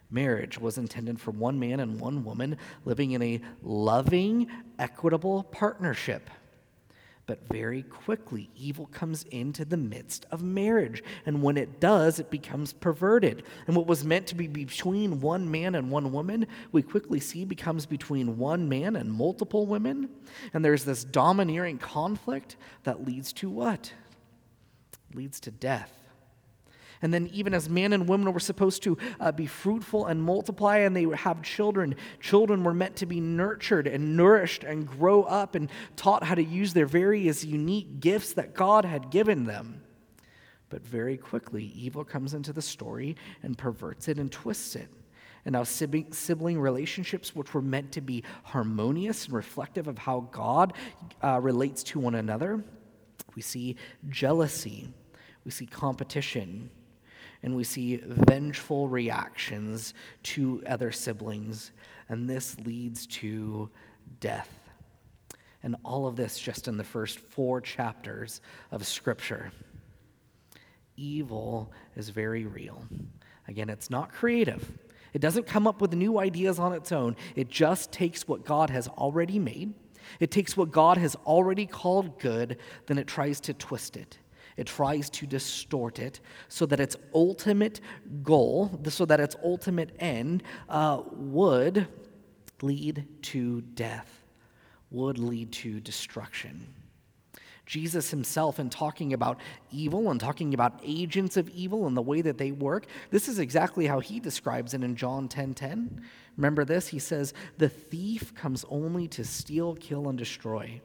Marriage 0.09 0.59
was 0.59 0.77
intended 0.77 1.21
for 1.21 1.31
one 1.31 1.57
man 1.57 1.79
and 1.79 2.01
one 2.01 2.25
woman 2.25 2.57
living 2.83 3.11
in 3.11 3.21
a 3.21 3.39
loving, 3.63 4.47
equitable 4.77 5.43
partnership. 5.43 6.29
But 7.27 7.47
very 7.49 7.83
quickly, 7.83 8.49
evil 8.55 8.87
comes 8.87 9.23
into 9.25 9.63
the 9.63 9.77
midst 9.77 10.25
of 10.31 10.43
marriage. 10.43 11.03
And 11.25 11.41
when 11.41 11.55
it 11.55 11.79
does, 11.79 12.19
it 12.19 12.29
becomes 12.29 12.73
perverted. 12.73 13.43
And 13.67 13.75
what 13.75 13.87
was 13.87 14.03
meant 14.03 14.27
to 14.27 14.35
be 14.35 14.47
between 14.47 15.21
one 15.21 15.49
man 15.49 15.75
and 15.75 15.91
one 15.91 16.11
woman, 16.11 16.47
we 16.71 16.81
quickly 16.81 17.19
see 17.19 17.45
becomes 17.45 17.85
between 17.85 18.37
one 18.37 18.67
man 18.67 18.95
and 18.95 19.11
multiple 19.11 19.65
women. 19.67 20.09
And 20.53 20.65
there's 20.65 20.83
this 20.83 21.03
domineering 21.03 21.77
conflict 21.77 22.57
that 22.83 23.05
leads 23.05 23.31
to 23.33 23.49
what? 23.49 23.93
Leads 25.13 25.39
to 25.41 25.51
death. 25.51 26.00
And 27.01 27.13
then, 27.13 27.27
even 27.33 27.53
as 27.53 27.67
man 27.67 27.93
and 27.93 28.07
woman 28.07 28.31
were 28.31 28.39
supposed 28.39 28.83
to 28.83 28.97
uh, 29.19 29.31
be 29.31 29.47
fruitful 29.47 30.05
and 30.05 30.21
multiply, 30.21 30.79
and 30.79 30.95
they 30.95 31.07
have 31.15 31.41
children, 31.41 31.95
children 32.19 32.63
were 32.63 32.73
meant 32.73 32.95
to 32.97 33.05
be 33.05 33.19
nurtured 33.19 33.87
and 33.87 34.15
nourished 34.15 34.63
and 34.63 34.87
grow 34.87 35.23
up 35.23 35.55
and 35.55 35.69
taught 35.95 36.23
how 36.23 36.35
to 36.35 36.43
use 36.43 36.73
their 36.73 36.85
various 36.85 37.43
unique 37.43 37.99
gifts 37.99 38.33
that 38.33 38.53
God 38.53 38.85
had 38.85 39.09
given 39.09 39.45
them. 39.45 39.81
But 40.69 40.85
very 40.85 41.17
quickly, 41.17 41.65
evil 41.75 42.05
comes 42.05 42.33
into 42.33 42.53
the 42.53 42.61
story 42.61 43.15
and 43.41 43.57
perverts 43.57 44.07
it 44.07 44.19
and 44.19 44.31
twists 44.31 44.75
it. 44.75 44.87
And 45.43 45.53
now, 45.53 45.63
sibling 45.63 46.59
relationships, 46.59 47.35
which 47.35 47.53
were 47.53 47.63
meant 47.63 47.93
to 47.93 48.01
be 48.01 48.23
harmonious 48.43 49.25
and 49.25 49.33
reflective 49.33 49.87
of 49.87 49.97
how 49.97 50.29
God 50.31 50.73
uh, 51.23 51.39
relates 51.41 51.81
to 51.85 51.99
one 51.99 52.13
another, 52.13 52.63
we 53.35 53.41
see 53.41 53.75
jealousy, 54.07 54.93
we 55.43 55.49
see 55.49 55.65
competition, 55.65 56.69
and 57.43 57.55
we 57.55 57.63
see 57.63 58.01
vengeful 58.03 58.87
reactions 58.87 59.93
to 60.23 60.61
other 60.67 60.91
siblings, 60.91 61.71
and 62.09 62.29
this 62.29 62.59
leads 62.59 63.07
to 63.07 63.69
death. 64.19 64.49
And 65.63 65.75
all 65.83 66.07
of 66.07 66.15
this 66.15 66.39
just 66.39 66.67
in 66.67 66.77
the 66.77 66.83
first 66.83 67.19
four 67.19 67.61
chapters 67.61 68.41
of 68.71 68.85
Scripture. 68.85 69.51
Evil 70.97 71.71
is 71.95 72.09
very 72.09 72.45
real. 72.45 72.83
Again, 73.47 73.69
it's 73.69 73.89
not 73.89 74.11
creative. 74.11 74.71
It 75.13 75.19
doesn't 75.19 75.45
come 75.45 75.67
up 75.67 75.81
with 75.81 75.93
new 75.93 76.19
ideas 76.19 76.57
on 76.57 76.73
its 76.73 76.91
own. 76.91 77.15
It 77.35 77.49
just 77.49 77.91
takes 77.91 78.27
what 78.27 78.45
God 78.45 78.69
has 78.69 78.87
already 78.87 79.39
made. 79.39 79.73
It 80.19 80.31
takes 80.31 80.57
what 80.57 80.71
God 80.71 80.97
has 80.97 81.15
already 81.25 81.65
called 81.65 82.19
good, 82.19 82.57
then 82.87 82.97
it 82.97 83.07
tries 83.07 83.39
to 83.41 83.53
twist 83.53 83.97
it. 83.97 84.17
It 84.61 84.67
tries 84.67 85.09
to 85.09 85.25
distort 85.25 85.97
it 85.97 86.19
so 86.47 86.67
that 86.67 86.79
its 86.79 86.95
ultimate 87.15 87.81
goal, 88.21 88.79
so 88.89 89.05
that 89.05 89.19
its 89.19 89.35
ultimate 89.43 89.95
end 89.97 90.43
uh, 90.69 91.01
would 91.13 91.87
lead 92.61 93.07
to 93.23 93.61
death, 93.61 94.23
would 94.91 95.17
lead 95.17 95.51
to 95.53 95.79
destruction. 95.79 96.75
Jesus 97.65 98.11
himself, 98.11 98.59
in 98.59 98.69
talking 98.69 99.13
about 99.13 99.39
evil 99.71 100.11
and 100.11 100.19
talking 100.19 100.53
about 100.53 100.79
agents 100.83 101.37
of 101.37 101.49
evil 101.49 101.87
and 101.87 101.97
the 101.97 102.01
way 102.03 102.21
that 102.21 102.37
they 102.37 102.51
work, 102.51 102.85
this 103.09 103.27
is 103.27 103.39
exactly 103.39 103.87
how 103.87 103.99
he 103.99 104.19
describes 104.19 104.75
it 104.75 104.83
in 104.83 104.95
John 104.95 105.27
10 105.27 105.55
10. 105.55 106.03
Remember 106.37 106.65
this? 106.65 106.89
He 106.89 106.99
says, 106.99 107.33
The 107.57 107.69
thief 107.69 108.35
comes 108.35 108.63
only 108.69 109.07
to 109.07 109.25
steal, 109.25 109.73
kill, 109.73 110.07
and 110.07 110.19
destroy. 110.19 110.81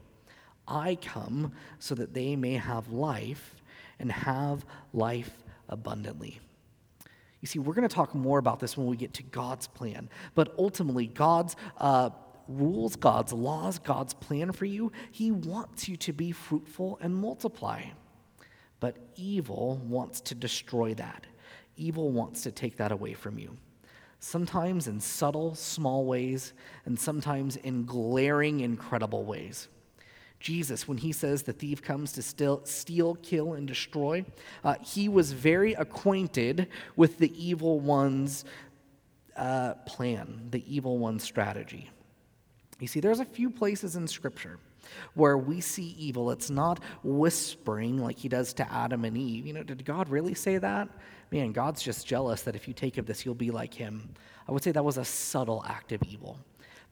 I 0.67 0.95
come 0.95 1.51
so 1.77 1.93
that 1.93 2.15
they 2.15 2.35
may 2.35 2.55
have 2.55 2.89
life 2.89 3.53
and 3.99 4.11
have 4.11 4.65
life 4.93 5.43
abundantly. 5.69 6.39
You 7.41 7.47
see, 7.47 7.59
we're 7.59 7.73
going 7.73 7.87
to 7.87 7.93
talk 7.93 8.15
more 8.15 8.39
about 8.39 8.59
this 8.59 8.75
when 8.77 8.87
we 8.87 8.97
get 8.97 9.13
to 9.15 9.23
God's 9.23 9.67
plan, 9.67 10.09
but 10.33 10.53
ultimately, 10.57 11.07
God's 11.07 11.55
uh, 11.77 12.09
rules, 12.47 12.95
God's 12.95 13.31
laws, 13.31 13.79
God's 13.79 14.13
plan 14.13 14.51
for 14.51 14.65
you, 14.65 14.91
He 15.11 15.31
wants 15.31 15.87
you 15.87 15.97
to 15.97 16.13
be 16.13 16.31
fruitful 16.31 16.97
and 17.01 17.15
multiply. 17.15 17.83
But 18.79 18.97
evil 19.15 19.81
wants 19.83 20.21
to 20.21 20.35
destroy 20.35 20.93
that. 20.95 21.25
Evil 21.75 22.11
wants 22.11 22.41
to 22.43 22.51
take 22.51 22.77
that 22.77 22.91
away 22.91 23.13
from 23.13 23.37
you. 23.37 23.57
Sometimes 24.19 24.87
in 24.87 24.99
subtle, 24.99 25.53
small 25.53 26.05
ways, 26.05 26.53
and 26.85 26.99
sometimes 26.99 27.55
in 27.55 27.85
glaring, 27.85 28.61
incredible 28.61 29.25
ways. 29.25 29.67
Jesus, 30.39 30.87
when 30.87 30.97
he 30.97 31.11
says 31.11 31.43
the 31.43 31.53
thief 31.53 31.81
comes 31.81 32.11
to 32.13 32.21
steal, 32.21 32.61
steal 32.63 33.15
kill, 33.15 33.53
and 33.53 33.67
destroy, 33.67 34.23
uh, 34.63 34.75
he 34.83 35.09
was 35.09 35.33
very 35.33 35.73
acquainted 35.73 36.67
with 36.95 37.17
the 37.17 37.31
evil 37.43 37.79
one's 37.79 38.45
uh, 39.35 39.73
plan, 39.85 40.47
the 40.51 40.63
evil 40.73 40.99
one's 40.99 41.23
strategy. 41.23 41.89
You 42.79 42.87
see, 42.87 42.99
there's 42.99 43.19
a 43.19 43.25
few 43.25 43.49
places 43.49 43.95
in 43.95 44.07
Scripture 44.07 44.59
where 45.15 45.37
we 45.37 45.59
see 45.59 45.95
evil. 45.97 46.31
It's 46.31 46.49
not 46.49 46.79
whispering 47.03 47.97
like 47.97 48.17
he 48.17 48.29
does 48.29 48.53
to 48.53 48.71
Adam 48.71 49.05
and 49.05 49.17
Eve. 49.17 49.45
You 49.45 49.53
know, 49.53 49.63
did 49.63 49.83
God 49.83 50.09
really 50.09 50.33
say 50.33 50.57
that? 50.59 50.87
Man, 51.31 51.51
God's 51.51 51.81
just 51.81 52.07
jealous 52.07 52.43
that 52.43 52.55
if 52.55 52.67
you 52.67 52.73
take 52.73 52.97
of 52.97 53.05
this, 53.05 53.25
you'll 53.25 53.35
be 53.35 53.51
like 53.51 53.73
him. 53.73 54.13
I 54.47 54.51
would 54.51 54.63
say 54.63 54.71
that 54.71 54.85
was 54.85 54.97
a 54.97 55.05
subtle 55.05 55.63
act 55.67 55.91
of 55.91 56.01
evil. 56.03 56.39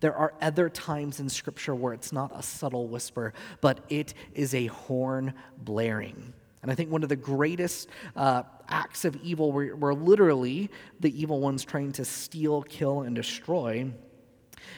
There 0.06 0.16
are 0.16 0.36
other 0.40 0.70
times 0.70 1.20
in 1.20 1.30
Scripture 1.30 1.74
where 1.74 1.92
it's 1.92 2.12
not 2.12 2.32
a 2.36 2.44
subtle 2.44 2.88
whisper, 2.88 3.34
but 3.60 3.80
it 3.90 4.14
is 4.36 4.54
a 4.54 4.68
horn 4.68 5.34
blaring. 5.58 6.32
And 6.62 6.72
I 6.72 6.76
think 6.76 6.92
one 6.92 7.02
of 7.02 7.10
the 7.10 7.16
greatest 7.16 7.90
uh, 8.16 8.44
acts 8.70 9.04
of 9.04 9.16
evil, 9.24 9.52
where, 9.52 9.76
where 9.76 9.96
literally 9.96 10.70
the 11.00 11.20
evil 11.20 11.40
one's 11.40 11.66
trying 11.66 11.92
to 11.94 12.06
steal, 12.06 12.62
kill, 12.62 13.02
and 13.02 13.16
destroy, 13.16 13.92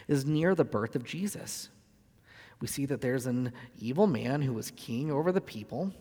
is 0.08 0.26
near 0.26 0.56
the 0.56 0.64
birth 0.64 0.96
of 0.96 1.04
Jesus. 1.04 1.68
We 2.62 2.68
see 2.70 2.86
that 2.86 3.02
there's 3.02 3.26
an 3.26 3.52
evil 3.78 4.08
man 4.08 4.42
who 4.42 4.54
was 4.54 4.72
king 4.78 5.12
over 5.12 5.34
the 5.34 5.42
people 5.42 5.94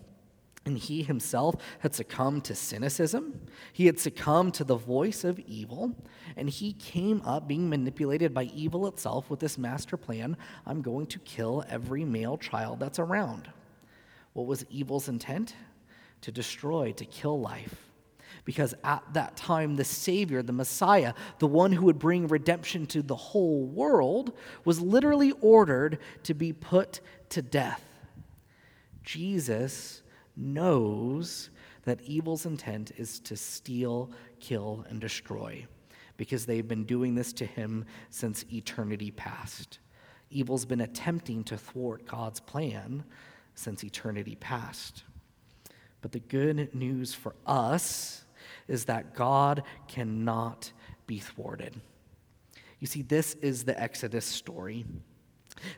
and 0.66 0.76
he 0.76 1.02
himself 1.02 1.54
had 1.78 1.94
succumbed 1.94 2.44
to 2.44 2.54
cynicism. 2.54 3.40
He 3.72 3.86
had 3.86 4.00
succumbed 4.00 4.54
to 4.54 4.64
the 4.64 4.76
voice 4.76 5.22
of 5.22 5.38
evil. 5.38 5.94
And 6.36 6.50
he 6.50 6.72
came 6.72 7.22
up 7.24 7.46
being 7.46 7.70
manipulated 7.70 8.34
by 8.34 8.44
evil 8.44 8.88
itself 8.88 9.30
with 9.30 9.40
this 9.40 9.56
master 9.56 9.96
plan 9.96 10.36
I'm 10.66 10.82
going 10.82 11.06
to 11.06 11.18
kill 11.20 11.64
every 11.68 12.04
male 12.04 12.36
child 12.36 12.80
that's 12.80 12.98
around. 12.98 13.48
What 14.32 14.46
was 14.46 14.66
evil's 14.68 15.08
intent? 15.08 15.54
To 16.22 16.32
destroy, 16.32 16.92
to 16.92 17.04
kill 17.04 17.40
life. 17.40 17.86
Because 18.44 18.74
at 18.82 19.02
that 19.12 19.36
time, 19.36 19.76
the 19.76 19.84
Savior, 19.84 20.42
the 20.42 20.52
Messiah, 20.52 21.14
the 21.38 21.46
one 21.46 21.72
who 21.72 21.84
would 21.86 21.98
bring 21.98 22.26
redemption 22.26 22.86
to 22.86 23.02
the 23.02 23.14
whole 23.14 23.66
world, 23.66 24.32
was 24.64 24.80
literally 24.80 25.32
ordered 25.40 25.98
to 26.24 26.34
be 26.34 26.52
put 26.52 27.00
to 27.30 27.40
death. 27.40 27.82
Jesus 29.04 30.02
knows 30.36 31.50
that 31.84 32.02
evil's 32.02 32.46
intent 32.46 32.92
is 32.96 33.20
to 33.20 33.36
steal, 33.36 34.10
kill, 34.40 34.84
and 34.88 35.00
destroy 35.00 35.66
because 36.16 36.46
they've 36.46 36.68
been 36.68 36.84
doing 36.84 37.14
this 37.14 37.32
to 37.34 37.46
him 37.46 37.84
since 38.10 38.44
eternity 38.52 39.10
past. 39.10 39.78
Evil's 40.30 40.64
been 40.64 40.80
attempting 40.80 41.44
to 41.44 41.56
thwart 41.56 42.06
God's 42.06 42.40
plan 42.40 43.04
since 43.54 43.84
eternity 43.84 44.36
past. 44.36 45.04
But 46.00 46.12
the 46.12 46.20
good 46.20 46.74
news 46.74 47.14
for 47.14 47.34
us 47.46 48.24
is 48.68 48.84
that 48.86 49.14
God 49.14 49.62
cannot 49.88 50.72
be 51.06 51.18
thwarted. 51.18 51.80
You 52.80 52.86
see, 52.86 53.02
this 53.02 53.34
is 53.34 53.64
the 53.64 53.80
Exodus 53.80 54.24
story. 54.24 54.84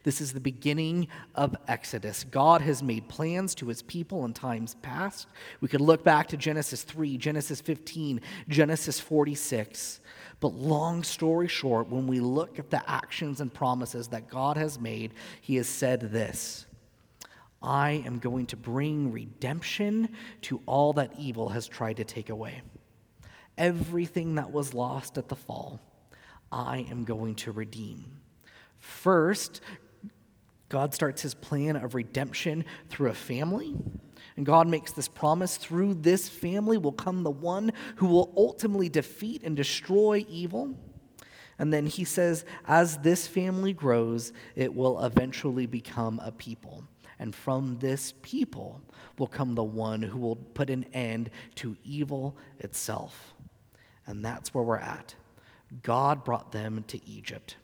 This 0.02 0.20
is 0.20 0.32
the 0.32 0.40
beginning 0.40 1.08
of 1.35 1.56
Exodus. 1.66 2.25
God 2.25 2.61
has 2.62 2.82
made 2.82 3.08
plans 3.08 3.54
to 3.56 3.68
his 3.68 3.82
people 3.82 4.25
in 4.25 4.32
times 4.32 4.76
past. 4.82 5.28
We 5.61 5.68
could 5.68 5.80
look 5.80 6.04
back 6.04 6.28
to 6.28 6.37
Genesis 6.37 6.82
3, 6.82 7.16
Genesis 7.18 7.61
15, 7.61 8.20
Genesis 8.49 9.00
46. 9.00 10.00
But 10.40 10.54
long 10.54 11.02
story 11.02 11.49
short, 11.49 11.88
when 11.88 12.06
we 12.06 12.20
look 12.20 12.58
at 12.58 12.70
the 12.70 12.88
actions 12.88 13.40
and 13.40 13.52
promises 13.52 14.08
that 14.08 14.28
God 14.28 14.56
has 14.56 14.78
made, 14.78 15.14
He 15.40 15.56
has 15.56 15.68
said 15.68 16.00
this 16.00 16.66
I 17.61 18.02
am 18.06 18.18
going 18.18 18.47
to 18.47 18.56
bring 18.56 19.11
redemption 19.11 20.11
to 20.42 20.61
all 20.66 20.92
that 20.94 21.12
evil 21.18 21.49
has 21.49 21.66
tried 21.66 21.97
to 21.97 22.04
take 22.04 22.30
away. 22.30 22.62
Everything 23.56 24.37
that 24.37 24.52
was 24.52 24.75
lost 24.75 25.18
at 25.18 25.28
the 25.28 25.35
fall, 25.35 25.80
I 26.52 26.87
am 26.90 27.04
going 27.04 27.35
to 27.37 27.52
redeem. 27.52 28.20
First, 28.80 29.61
God 30.68 30.94
starts 30.94 31.23
his 31.23 31.35
plan 31.35 31.76
of 31.76 31.94
redemption 31.94 32.64
through 32.88 33.11
a 33.11 33.14
family. 33.14 33.75
And 34.37 34.47
God 34.47 34.68
makes 34.68 34.92
this 34.92 35.08
promise 35.08 35.56
through 35.56 35.94
this 35.94 36.28
family 36.28 36.78
will 36.78 36.92
come 36.92 37.23
the 37.23 37.30
one 37.30 37.73
who 37.97 38.06
will 38.06 38.32
ultimately 38.37 38.88
defeat 38.88 39.42
and 39.42 39.56
destroy 39.56 40.25
evil. 40.28 40.75
And 41.58 41.73
then 41.73 41.87
he 41.87 42.04
says, 42.04 42.44
as 42.66 42.99
this 42.99 43.26
family 43.26 43.73
grows, 43.73 44.32
it 44.54 44.73
will 44.73 45.04
eventually 45.04 45.66
become 45.66 46.20
a 46.23 46.30
people. 46.30 46.85
And 47.18 47.35
from 47.35 47.78
this 47.80 48.14
people 48.23 48.80
will 49.18 49.26
come 49.26 49.56
the 49.56 49.64
one 49.64 50.02
who 50.02 50.18
will 50.18 50.37
put 50.37 50.70
an 50.70 50.85
end 50.92 51.30
to 51.56 51.76
evil 51.82 52.37
itself. 52.61 53.35
And 54.06 54.25
that's 54.25 54.54
where 54.54 54.62
we're 54.62 54.76
at. 54.76 55.16
God 55.82 56.25
brought 56.25 56.52
them 56.52 56.85
to 56.88 57.04
Egypt. 57.08 57.56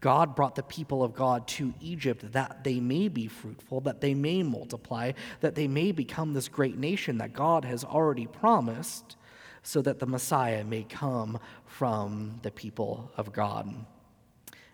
God 0.00 0.36
brought 0.36 0.54
the 0.54 0.62
people 0.62 1.02
of 1.02 1.14
God 1.14 1.48
to 1.48 1.74
Egypt 1.80 2.32
that 2.32 2.62
they 2.62 2.78
may 2.78 3.08
be 3.08 3.26
fruitful, 3.26 3.80
that 3.80 4.00
they 4.00 4.14
may 4.14 4.42
multiply, 4.42 5.12
that 5.40 5.56
they 5.56 5.66
may 5.66 5.90
become 5.90 6.32
this 6.32 6.48
great 6.48 6.76
nation 6.76 7.18
that 7.18 7.32
God 7.32 7.64
has 7.64 7.82
already 7.82 8.26
promised, 8.26 9.16
so 9.62 9.82
that 9.82 9.98
the 9.98 10.06
Messiah 10.06 10.64
may 10.64 10.84
come 10.84 11.40
from 11.66 12.38
the 12.42 12.50
people 12.50 13.10
of 13.16 13.32
God. 13.32 13.74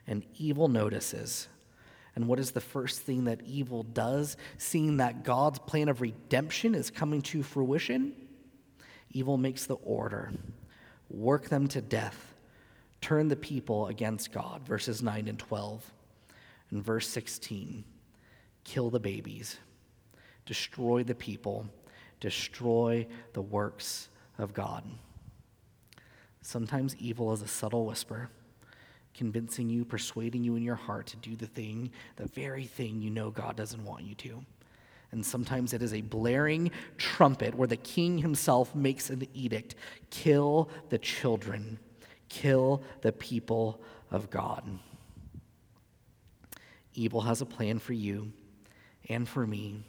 And 0.06 0.26
evil 0.36 0.68
notices. 0.68 1.48
And 2.14 2.28
what 2.28 2.38
is 2.38 2.50
the 2.50 2.60
first 2.60 3.00
thing 3.00 3.24
that 3.24 3.40
evil 3.46 3.82
does, 3.82 4.36
seeing 4.58 4.98
that 4.98 5.24
God's 5.24 5.58
plan 5.58 5.88
of 5.88 6.02
redemption 6.02 6.74
is 6.74 6.90
coming 6.90 7.22
to 7.22 7.42
fruition? 7.42 8.14
Evil 9.10 9.38
makes 9.38 9.64
the 9.64 9.76
order 9.76 10.32
work 11.08 11.48
them 11.48 11.66
to 11.68 11.80
death 11.80 12.33
turn 13.04 13.28
the 13.28 13.36
people 13.36 13.88
against 13.88 14.32
God, 14.32 14.62
verses 14.66 15.02
9 15.02 15.28
and 15.28 15.38
12. 15.38 15.92
And 16.70 16.82
verse 16.82 17.06
16 17.08 17.84
kill 18.64 18.88
the 18.88 18.98
babies, 18.98 19.58
destroy 20.46 21.04
the 21.04 21.14
people, 21.14 21.66
destroy 22.18 23.06
the 23.34 23.42
works 23.42 24.08
of 24.38 24.54
God. 24.54 24.82
Sometimes 26.40 26.96
evil 26.96 27.30
is 27.34 27.42
a 27.42 27.46
subtle 27.46 27.84
whisper, 27.84 28.30
convincing 29.12 29.68
you, 29.68 29.84
persuading 29.84 30.42
you 30.42 30.56
in 30.56 30.62
your 30.62 30.74
heart 30.74 31.06
to 31.08 31.18
do 31.18 31.36
the 31.36 31.46
thing, 31.46 31.90
the 32.16 32.28
very 32.28 32.64
thing 32.64 33.02
you 33.02 33.10
know 33.10 33.30
God 33.30 33.54
doesn't 33.54 33.84
want 33.84 34.04
you 34.04 34.14
to. 34.14 34.42
And 35.12 35.24
sometimes 35.24 35.74
it 35.74 35.82
is 35.82 35.92
a 35.92 36.00
blaring 36.00 36.70
trumpet 36.96 37.54
where 37.54 37.68
the 37.68 37.76
king 37.76 38.16
himself 38.16 38.74
makes 38.74 39.10
an 39.10 39.28
edict 39.34 39.74
kill 40.08 40.70
the 40.88 40.98
children 40.98 41.78
kill 42.28 42.82
the 43.02 43.12
people 43.12 43.80
of 44.10 44.30
God. 44.30 44.64
Evil 46.94 47.22
has 47.22 47.40
a 47.40 47.46
plan 47.46 47.78
for 47.78 47.92
you 47.92 48.32
and 49.08 49.28
for 49.28 49.46
me 49.46 49.82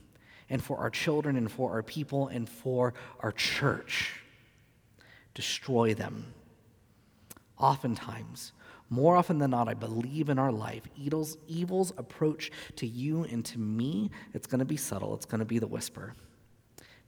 and 0.50 0.64
for 0.64 0.78
our 0.78 0.90
children 0.90 1.36
and 1.36 1.52
for 1.52 1.72
our 1.72 1.84
people 1.84 2.28
and 2.28 2.50
for 2.50 2.94
our 3.20 3.32
church. 3.32 4.20
Destroy 5.34 5.94
them. 5.94 6.34
Oftentimes, 7.58 8.52
more 8.90 9.16
often 9.16 9.40
than 9.40 9.52
not, 9.52 9.68
I 9.68 9.74
believe 9.74 10.30
in 10.30 10.38
our 10.38 10.52
life, 10.52 10.84
evil's, 10.98 11.38
evil's 11.48 11.92
approach 11.98 12.52
to 12.76 12.86
you 12.86 13.24
and 13.24 13.44
to 13.46 13.60
me, 13.60 14.12
it's 14.34 14.48
going 14.48 14.60
to 14.60 14.66
be 14.66 14.78
subtle. 14.78 15.16
It's 15.16 15.26
going 15.26 15.40
to 15.40 15.46
be 15.46 15.60
the 15.60 15.68
whisper. 15.68 16.14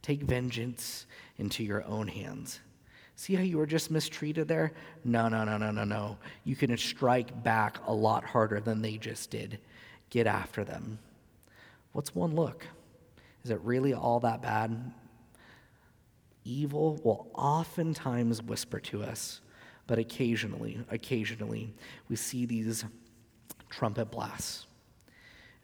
Take 0.01 0.21
vengeance 0.23 1.05
into 1.37 1.63
your 1.63 1.83
own 1.85 2.07
hands. 2.07 2.59
See 3.17 3.33
how 3.33 3.41
you 3.41 3.57
were 3.57 3.65
just 3.65 3.89
mistreated 3.89 4.47
there? 4.47 4.73
No, 5.03 5.27
no, 5.27 5.43
no, 5.43 5.57
no, 5.57 5.71
no, 5.71 5.83
no. 5.83 6.17
You 6.43 6.55
can 6.55 6.77
strike 6.77 7.43
back 7.43 7.79
a 7.87 7.93
lot 7.93 8.23
harder 8.23 8.59
than 8.59 8.83
they 8.83 8.97
just 8.97 9.31
did. 9.31 9.57
Get 10.11 10.27
after 10.27 10.63
them. 10.63 10.99
What's 11.93 12.13
one 12.13 12.35
look? 12.35 12.67
Is 13.43 13.49
it 13.49 13.59
really 13.63 13.91
all 13.91 14.19
that 14.19 14.43
bad? 14.43 14.93
Evil 16.45 17.01
will 17.03 17.27
oftentimes 17.33 18.43
whisper 18.43 18.79
to 18.81 19.01
us, 19.01 19.41
but 19.87 19.97
occasionally, 19.97 20.79
occasionally, 20.91 21.73
we 22.09 22.15
see 22.15 22.45
these 22.45 22.85
trumpet 23.71 24.11
blasts 24.11 24.66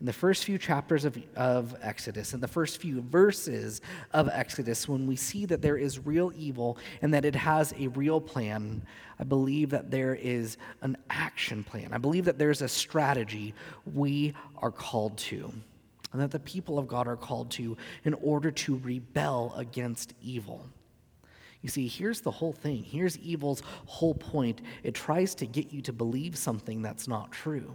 in 0.04 0.08
the 0.08 0.12
first 0.12 0.44
few 0.44 0.58
chapters 0.58 1.06
of, 1.06 1.18
of 1.38 1.78
Exodus, 1.82 2.34
in 2.34 2.42
the 2.42 2.48
first 2.48 2.82
few 2.82 3.00
verses 3.04 3.80
of 4.12 4.28
Exodus, 4.28 4.86
when 4.86 5.08
we 5.08 5.16
see 5.16 5.46
that 5.46 5.62
there 5.62 5.78
is 5.78 6.06
real 6.06 6.30
evil 6.36 6.78
and 7.02 7.13
that 7.13 7.24
it 7.24 7.34
has 7.34 7.74
a 7.80 7.88
real 7.88 8.20
plan, 8.20 8.86
I 9.18 9.24
believe 9.24 9.70
that 9.70 9.92
there 9.92 10.13
is 10.16 10.58
an 10.82 10.98
action 11.10 11.63
plan. 11.63 11.94
I 11.94 12.00
believe 12.00 12.26
that 12.26 12.38
there's 12.38 12.62
a 12.62 12.68
strategy 12.68 13.54
we 13.94 14.34
are 14.58 14.72
called 14.72 15.18
to, 15.20 15.54
and 16.12 16.22
that 16.22 16.32
the 16.32 16.39
people 16.39 16.78
of 16.78 16.86
God 16.86 17.08
are 17.08 17.16
called 17.16 17.50
to 17.52 17.78
in 18.04 18.13
order 18.16 18.52
to 18.52 18.80
rebel 18.80 19.54
against 19.56 20.16
evil. 20.22 20.68
You 21.62 21.70
see, 21.70 21.88
here's 21.88 22.20
the 22.20 22.30
whole 22.30 22.52
thing. 22.52 22.84
Here's 22.84 23.18
evil's 23.20 23.63
whole 23.86 24.16
point. 24.16 24.63
It 24.84 24.96
tries 24.96 25.34
to 25.36 25.46
get 25.46 25.72
you 25.72 25.82
to 25.84 25.94
believe 25.94 26.38
something 26.38 26.82
that's 26.82 27.08
not 27.08 27.32
true. 27.32 27.74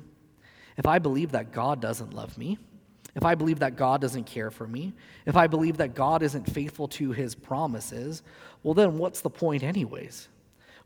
If 0.78 0.86
I 0.86 0.98
believe 0.98 1.32
that 1.32 1.52
God 1.52 1.80
doesn't 1.80 2.14
love 2.14 2.38
me, 2.38 2.56
if 3.14 3.24
I 3.24 3.34
believe 3.34 3.58
that 3.58 3.76
God 3.76 4.00
doesn't 4.00 4.24
care 4.24 4.50
for 4.50 4.66
me, 4.66 4.94
if 5.26 5.36
I 5.36 5.48
believe 5.48 5.76
that 5.78 5.94
God 5.94 6.22
isn't 6.22 6.48
faithful 6.48 6.86
to 6.88 7.10
his 7.10 7.34
promises, 7.34 8.22
well, 8.62 8.74
then 8.74 8.96
what's 8.96 9.20
the 9.20 9.30
point, 9.30 9.64
anyways? 9.64 10.28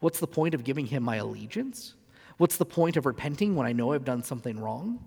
What's 0.01 0.19
the 0.19 0.27
point 0.27 0.55
of 0.55 0.65
giving 0.65 0.87
him 0.87 1.03
my 1.03 1.17
allegiance? 1.17 1.95
What's 2.39 2.57
the 2.57 2.65
point 2.65 2.97
of 2.97 3.05
repenting 3.05 3.55
when 3.55 3.67
I 3.67 3.73
know 3.73 3.93
I've 3.93 4.05
done 4.05 4.23
something 4.23 4.59
wrong? 4.59 4.99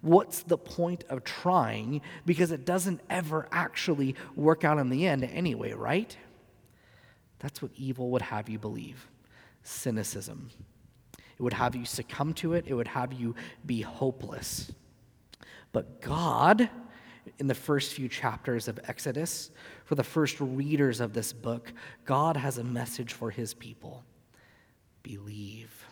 What's 0.00 0.42
the 0.42 0.58
point 0.58 1.04
of 1.08 1.24
trying 1.24 2.02
because 2.26 2.50
it 2.50 2.66
doesn't 2.66 3.00
ever 3.08 3.48
actually 3.52 4.16
work 4.34 4.64
out 4.64 4.78
in 4.78 4.90
the 4.90 5.06
end 5.06 5.24
anyway, 5.24 5.72
right? 5.72 6.14
That's 7.38 7.62
what 7.62 7.70
evil 7.76 8.10
would 8.10 8.22
have 8.22 8.48
you 8.48 8.58
believe 8.58 9.06
cynicism. 9.62 10.50
It 11.38 11.42
would 11.42 11.52
have 11.52 11.74
you 11.74 11.84
succumb 11.84 12.32
to 12.34 12.54
it, 12.54 12.64
it 12.66 12.74
would 12.74 12.88
have 12.88 13.12
you 13.12 13.34
be 13.66 13.80
hopeless. 13.80 14.72
But 15.72 16.00
God, 16.00 16.70
in 17.38 17.46
the 17.48 17.54
first 17.54 17.94
few 17.94 18.08
chapters 18.08 18.68
of 18.68 18.78
Exodus, 18.86 19.50
for 19.84 19.96
the 19.96 20.04
first 20.04 20.40
readers 20.40 21.00
of 21.00 21.12
this 21.12 21.32
book, 21.32 21.72
God 22.04 22.36
has 22.36 22.58
a 22.58 22.64
message 22.64 23.12
for 23.12 23.30
his 23.30 23.54
people 23.54 24.04
believe. 25.02 25.86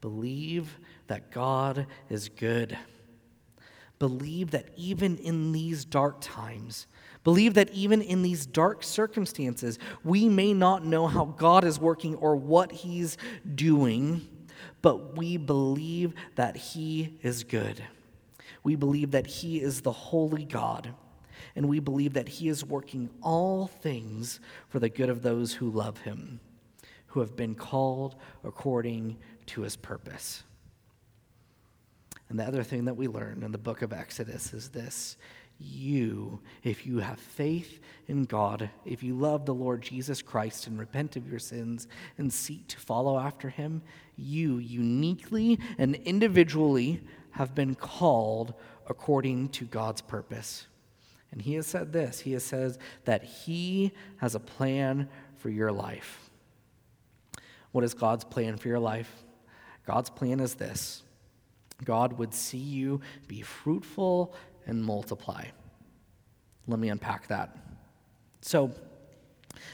Believe 0.00 0.78
that 1.08 1.32
God 1.32 1.86
is 2.08 2.28
good. 2.28 2.78
Believe 3.98 4.52
that 4.52 4.68
even 4.76 5.16
in 5.16 5.52
these 5.52 5.84
dark 5.84 6.20
times, 6.20 6.86
Believe 7.28 7.52
that 7.52 7.68
even 7.72 8.00
in 8.00 8.22
these 8.22 8.46
dark 8.46 8.82
circumstances, 8.82 9.78
we 10.02 10.30
may 10.30 10.54
not 10.54 10.86
know 10.86 11.06
how 11.06 11.26
God 11.26 11.62
is 11.62 11.78
working 11.78 12.14
or 12.14 12.36
what 12.36 12.72
He's 12.72 13.18
doing, 13.54 14.26
but 14.80 15.14
we 15.14 15.36
believe 15.36 16.14
that 16.36 16.56
He 16.56 17.18
is 17.22 17.44
good. 17.44 17.84
We 18.64 18.76
believe 18.76 19.10
that 19.10 19.26
He 19.26 19.60
is 19.60 19.82
the 19.82 19.92
holy 19.92 20.46
God, 20.46 20.94
and 21.54 21.68
we 21.68 21.80
believe 21.80 22.14
that 22.14 22.30
he 22.30 22.48
is 22.48 22.64
working 22.64 23.10
all 23.20 23.66
things 23.66 24.40
for 24.70 24.78
the 24.78 24.88
good 24.88 25.10
of 25.10 25.20
those 25.20 25.52
who 25.52 25.70
love 25.70 25.98
him, 25.98 26.40
who 27.08 27.20
have 27.20 27.36
been 27.36 27.54
called 27.54 28.14
according 28.42 29.18
to 29.48 29.60
his 29.60 29.76
purpose. 29.76 30.44
And 32.30 32.38
the 32.38 32.44
other 32.44 32.62
thing 32.62 32.86
that 32.86 32.96
we 32.96 33.06
learn 33.06 33.42
in 33.42 33.52
the 33.52 33.58
book 33.58 33.82
of 33.82 33.92
Exodus 33.92 34.54
is 34.54 34.70
this 34.70 35.18
you, 35.58 36.40
if 36.62 36.86
you 36.86 36.98
have 36.98 37.18
faith 37.18 37.80
in 38.06 38.24
God, 38.24 38.70
if 38.84 39.02
you 39.02 39.14
love 39.14 39.44
the 39.44 39.54
Lord 39.54 39.82
Jesus 39.82 40.22
Christ 40.22 40.66
and 40.66 40.78
repent 40.78 41.16
of 41.16 41.28
your 41.28 41.40
sins 41.40 41.88
and 42.16 42.32
seek 42.32 42.66
to 42.68 42.78
follow 42.78 43.18
after 43.18 43.48
him, 43.48 43.82
you 44.16 44.58
uniquely 44.58 45.58
and 45.76 45.96
individually 45.96 47.02
have 47.32 47.54
been 47.54 47.74
called 47.74 48.54
according 48.88 49.48
to 49.50 49.64
God's 49.64 50.00
purpose. 50.00 50.66
And 51.30 51.42
he 51.42 51.54
has 51.54 51.66
said 51.66 51.92
this 51.92 52.20
He 52.20 52.32
has 52.32 52.44
said 52.44 52.78
that 53.04 53.24
he 53.24 53.92
has 54.18 54.34
a 54.34 54.40
plan 54.40 55.08
for 55.36 55.50
your 55.50 55.72
life. 55.72 56.30
What 57.72 57.84
is 57.84 57.94
God's 57.94 58.24
plan 58.24 58.56
for 58.56 58.68
your 58.68 58.78
life? 58.78 59.12
God's 59.86 60.10
plan 60.10 60.40
is 60.40 60.54
this 60.54 61.02
God 61.84 62.18
would 62.18 62.34
see 62.34 62.58
you 62.58 63.00
be 63.26 63.42
fruitful 63.42 64.34
and 64.68 64.84
multiply. 64.84 65.46
Let 66.68 66.78
me 66.78 66.90
unpack 66.90 67.26
that. 67.28 67.56
So, 68.42 68.70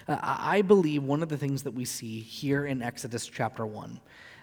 uh, 0.09 0.16
I 0.22 0.62
believe 0.62 1.02
one 1.02 1.22
of 1.22 1.28
the 1.28 1.37
things 1.37 1.62
that 1.64 1.72
we 1.72 1.85
see 1.85 2.20
here 2.20 2.64
in 2.64 2.80
Exodus 2.80 3.26
chapter 3.26 3.66
1 3.66 4.00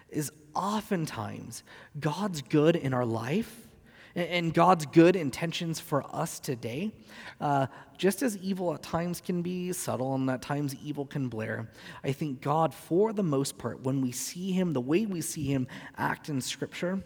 is 0.09 0.31
oftentimes 0.53 1.63
God's 1.99 2.41
good 2.41 2.75
in 2.75 2.93
our 2.93 3.05
life 3.05 3.67
and 4.13 4.53
God's 4.53 4.85
good 4.85 5.15
intentions 5.15 5.79
for 5.79 6.03
us 6.13 6.39
today, 6.39 6.91
uh, 7.39 7.67
just 7.97 8.21
as 8.21 8.37
evil 8.37 8.73
at 8.73 8.83
times 8.83 9.21
can 9.21 9.41
be 9.41 9.71
subtle 9.71 10.15
and 10.15 10.29
at 10.29 10.41
times 10.41 10.75
evil 10.83 11.05
can 11.05 11.29
blare, 11.29 11.69
I 12.03 12.11
think 12.11 12.41
God, 12.41 12.73
for 12.73 13.13
the 13.13 13.23
most 13.23 13.57
part, 13.57 13.81
when 13.83 14.01
we 14.01 14.11
see 14.11 14.51
Him, 14.51 14.73
the 14.73 14.81
way 14.81 15.05
we 15.05 15.21
see 15.21 15.45
Him 15.45 15.65
act 15.97 16.27
in 16.27 16.41
Scripture, 16.41 17.01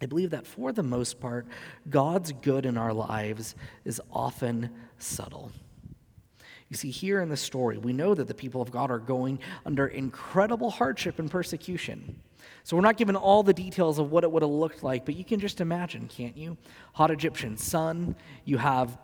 I 0.00 0.06
believe 0.06 0.30
that 0.30 0.46
for 0.46 0.72
the 0.72 0.82
most 0.82 1.20
part, 1.20 1.46
God's 1.88 2.32
good 2.32 2.64
in 2.64 2.76
our 2.78 2.92
lives 2.92 3.54
is 3.84 4.00
often 4.10 4.70
subtle. 4.98 5.52
You 6.68 6.76
see, 6.76 6.90
here 6.90 7.20
in 7.20 7.28
the 7.28 7.36
story, 7.36 7.78
we 7.78 7.92
know 7.92 8.14
that 8.14 8.28
the 8.28 8.34
people 8.34 8.62
of 8.62 8.70
God 8.70 8.90
are 8.90 8.98
going 8.98 9.40
under 9.66 9.88
incredible 9.88 10.70
hardship 10.70 11.18
and 11.18 11.30
persecution. 11.30 12.20
So 12.62 12.76
we're 12.76 12.82
not 12.82 12.96
given 12.96 13.16
all 13.16 13.42
the 13.42 13.52
details 13.52 13.98
of 13.98 14.12
what 14.12 14.22
it 14.22 14.30
would 14.30 14.42
have 14.42 14.50
looked 14.50 14.82
like, 14.82 15.04
but 15.04 15.16
you 15.16 15.24
can 15.24 15.40
just 15.40 15.60
imagine, 15.60 16.06
can't 16.06 16.36
you? 16.36 16.56
Hot 16.94 17.10
Egyptian 17.10 17.56
sun, 17.56 18.14
you 18.44 18.56
have 18.58 18.96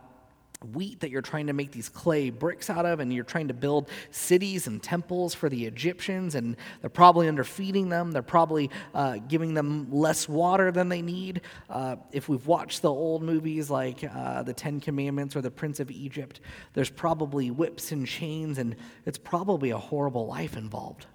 wheat 0.73 1.01
that 1.01 1.11
you're 1.11 1.21
trying 1.21 1.47
to 1.47 1.53
make 1.53 1.71
these 1.71 1.87
clay 1.87 2.29
bricks 2.29 2.69
out 2.69 2.85
of, 2.85 2.99
and 2.99 3.13
you're 3.13 3.23
trying 3.23 3.47
to 3.47 3.53
build 3.53 3.89
cities 4.09 4.67
and 4.67 4.81
temples 4.81 5.33
for 5.33 5.49
the 5.49 5.65
Egyptians, 5.65 6.35
and 6.35 6.57
they're 6.81 6.89
probably 6.89 7.27
underfeeding 7.27 7.89
them. 7.89 8.11
They're 8.11 8.23
probably 8.23 8.71
uh, 8.93 9.17
giving 9.27 9.53
them 9.53 9.91
less 9.91 10.27
water 10.27 10.71
than 10.71 10.89
they 10.89 11.01
need. 11.01 11.41
Uh, 11.69 11.97
if 12.11 12.27
we've 12.27 12.47
watched 12.47 12.81
the 12.81 12.91
old 12.91 13.21
movies 13.21 13.69
like 13.69 14.03
uh, 14.03 14.43
The 14.43 14.53
Ten 14.53 14.79
Commandments 14.79 15.35
or 15.35 15.41
The 15.41 15.51
Prince 15.51 15.79
of 15.79 15.91
Egypt, 15.91 16.41
there's 16.73 16.89
probably 16.89 17.51
whips 17.51 17.91
and 17.91 18.07
chains, 18.07 18.57
and 18.57 18.75
it's 19.05 19.19
probably 19.19 19.69
a 19.69 19.77
horrible 19.77 20.25
life 20.25 20.57
involved. 20.57 21.05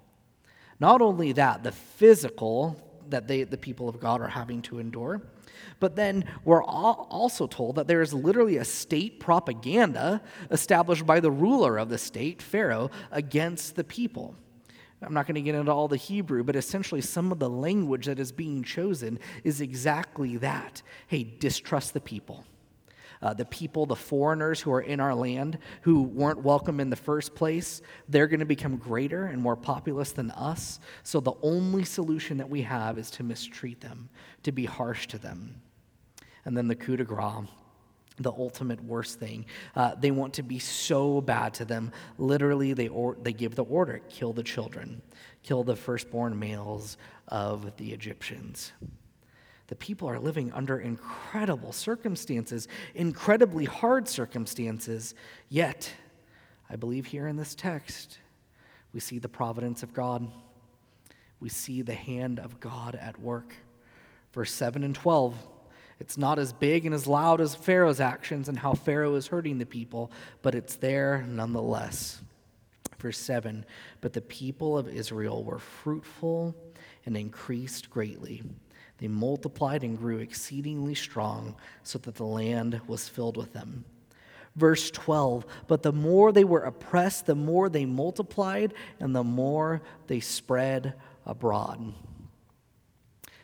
Not 0.79 1.01
only 1.01 1.33
that, 1.33 1.63
the 1.63 1.71
physical 1.71 2.81
that 3.09 3.27
they, 3.27 3.43
the 3.43 3.57
people 3.57 3.89
of 3.89 3.99
God 3.99 4.21
are 4.21 4.27
having 4.27 4.61
to 4.63 4.79
endure 4.79 5.21
but 5.79 5.95
then 5.95 6.25
we're 6.43 6.63
also 6.63 7.47
told 7.47 7.75
that 7.75 7.87
there 7.87 8.01
is 8.01 8.13
literally 8.13 8.57
a 8.57 8.65
state 8.65 9.19
propaganda 9.19 10.21
established 10.51 11.05
by 11.05 11.19
the 11.19 11.31
ruler 11.31 11.77
of 11.77 11.89
the 11.89 11.97
state, 11.97 12.41
Pharaoh, 12.41 12.91
against 13.11 13.75
the 13.75 13.83
people. 13.83 14.35
I'm 15.01 15.13
not 15.13 15.27
going 15.27 15.35
to 15.35 15.41
get 15.41 15.55
into 15.55 15.71
all 15.71 15.87
the 15.87 15.97
Hebrew, 15.97 16.43
but 16.43 16.55
essentially, 16.55 17.01
some 17.01 17.31
of 17.31 17.39
the 17.39 17.49
language 17.49 18.05
that 18.05 18.19
is 18.19 18.31
being 18.31 18.63
chosen 18.63 19.19
is 19.43 19.61
exactly 19.61 20.37
that. 20.37 20.81
Hey, 21.07 21.23
distrust 21.23 21.93
the 21.93 22.01
people. 22.01 22.45
Uh, 23.21 23.33
the 23.33 23.45
people, 23.45 23.85
the 23.85 23.95
foreigners 23.95 24.59
who 24.59 24.71
are 24.71 24.81
in 24.81 24.99
our 24.99 25.15
land, 25.15 25.57
who 25.81 26.03
weren't 26.03 26.43
welcome 26.43 26.81
in 26.81 26.89
the 26.89 26.95
first 26.95 27.33
place, 27.33 27.81
they're 28.09 28.27
going 28.27 28.41
to 28.41 28.45
become 28.45 28.75
greater 28.75 29.27
and 29.27 29.41
more 29.41 29.55
populous 29.55 30.11
than 30.11 30.29
us. 30.31 30.81
So 31.03 31.21
the 31.21 31.31
only 31.41 31.85
solution 31.85 32.37
that 32.37 32.49
we 32.49 32.63
have 32.63 32.97
is 32.97 33.09
to 33.11 33.23
mistreat 33.23 33.79
them, 33.79 34.09
to 34.43 34.51
be 34.51 34.65
harsh 34.65 35.07
to 35.07 35.17
them. 35.17 35.61
And 36.45 36.55
then 36.55 36.67
the 36.67 36.75
coup 36.75 36.97
de 36.97 37.03
grace 37.03 37.47
the 38.19 38.31
ultimate 38.31 38.83
worst 38.83 39.19
thing. 39.19 39.45
Uh, 39.75 39.95
they 39.95 40.11
want 40.11 40.33
to 40.35 40.43
be 40.43 40.59
so 40.59 41.21
bad 41.21 41.53
to 41.55 41.65
them. 41.65 41.91
Literally, 42.17 42.73
they, 42.73 42.87
or, 42.87 43.17
they 43.21 43.33
give 43.33 43.55
the 43.55 43.63
order 43.63 44.01
kill 44.09 44.33
the 44.33 44.43
children, 44.43 45.01
kill 45.41 45.63
the 45.63 45.75
firstborn 45.75 46.37
males 46.37 46.97
of 47.27 47.75
the 47.77 47.91
Egyptians. 47.91 48.71
The 49.67 49.75
people 49.75 50.09
are 50.09 50.19
living 50.19 50.51
under 50.51 50.79
incredible 50.79 51.71
circumstances, 51.71 52.67
incredibly 52.93 53.65
hard 53.65 54.07
circumstances. 54.07 55.15
Yet, 55.49 55.91
I 56.69 56.75
believe 56.75 57.07
here 57.07 57.27
in 57.27 57.37
this 57.37 57.55
text, 57.55 58.19
we 58.93 58.99
see 58.99 59.17
the 59.17 59.29
providence 59.29 59.81
of 59.81 59.93
God. 59.93 60.29
We 61.39 61.49
see 61.49 61.81
the 61.81 61.93
hand 61.93 62.39
of 62.39 62.59
God 62.59 62.95
at 62.95 63.19
work. 63.19 63.55
Verse 64.33 64.51
7 64.51 64.83
and 64.83 64.95
12 64.95 65.35
it's 65.99 66.17
not 66.17 66.37
as 66.37 66.51
big 66.51 66.85
and 66.85 66.93
as 66.93 67.07
loud 67.07 67.39
as 67.39 67.55
Pharaoh's 67.55 68.01
actions 68.01 68.49
and 68.49 68.59
how 68.59 68.73
Pharaoh 68.73 69.15
is 69.15 69.27
hurting 69.27 69.57
the 69.57 69.65
people, 69.65 70.11
but 70.41 70.53
it's 70.53 70.75
there 70.75 71.23
nonetheless. 71.29 72.21
Verse 72.99 73.17
7 73.17 73.65
But 74.01 74.11
the 74.11 74.21
people 74.21 74.77
of 74.77 74.89
Israel 74.89 75.45
were 75.45 75.59
fruitful 75.59 76.55
and 77.05 77.15
increased 77.15 77.89
greatly. 77.89 78.43
They 78.97 79.07
multiplied 79.07 79.83
and 79.83 79.97
grew 79.97 80.17
exceedingly 80.17 80.95
strong, 80.95 81.55
so 81.83 81.99
that 81.99 82.15
the 82.15 82.25
land 82.25 82.81
was 82.87 83.07
filled 83.07 83.37
with 83.37 83.53
them. 83.53 83.85
Verse 84.57 84.91
12 84.91 85.45
But 85.67 85.83
the 85.83 85.93
more 85.93 86.31
they 86.31 86.43
were 86.43 86.63
oppressed, 86.63 87.27
the 87.27 87.35
more 87.35 87.69
they 87.69 87.85
multiplied, 87.85 88.73
and 88.99 89.15
the 89.15 89.23
more 89.23 89.81
they 90.07 90.19
spread 90.19 90.95
abroad 91.25 91.93